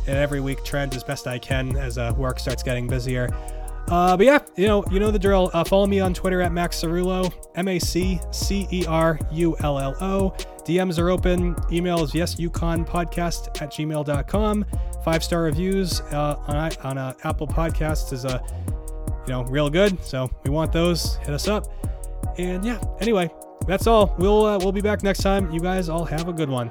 [0.09, 3.29] an every week trend as best I can as uh, work starts getting busier.
[3.89, 5.51] Uh, but yeah, you know, you know the drill.
[5.55, 9.57] Uh, follow me on Twitter at Max Cerullo, M A C C E R U
[9.61, 10.31] L L O.
[10.65, 11.57] DMs are open.
[11.73, 14.67] Email is yesuconpodcast at gmail.com.
[15.05, 18.43] Five star reviews uh, on on uh, Apple Podcasts is a
[19.27, 20.03] you know real good.
[20.05, 21.17] So we want those.
[21.17, 21.67] Hit us up.
[22.37, 23.31] And yeah, anyway,
[23.67, 24.15] that's all.
[24.19, 25.51] We'll uh, we'll be back next time.
[25.51, 26.71] You guys all have a good one.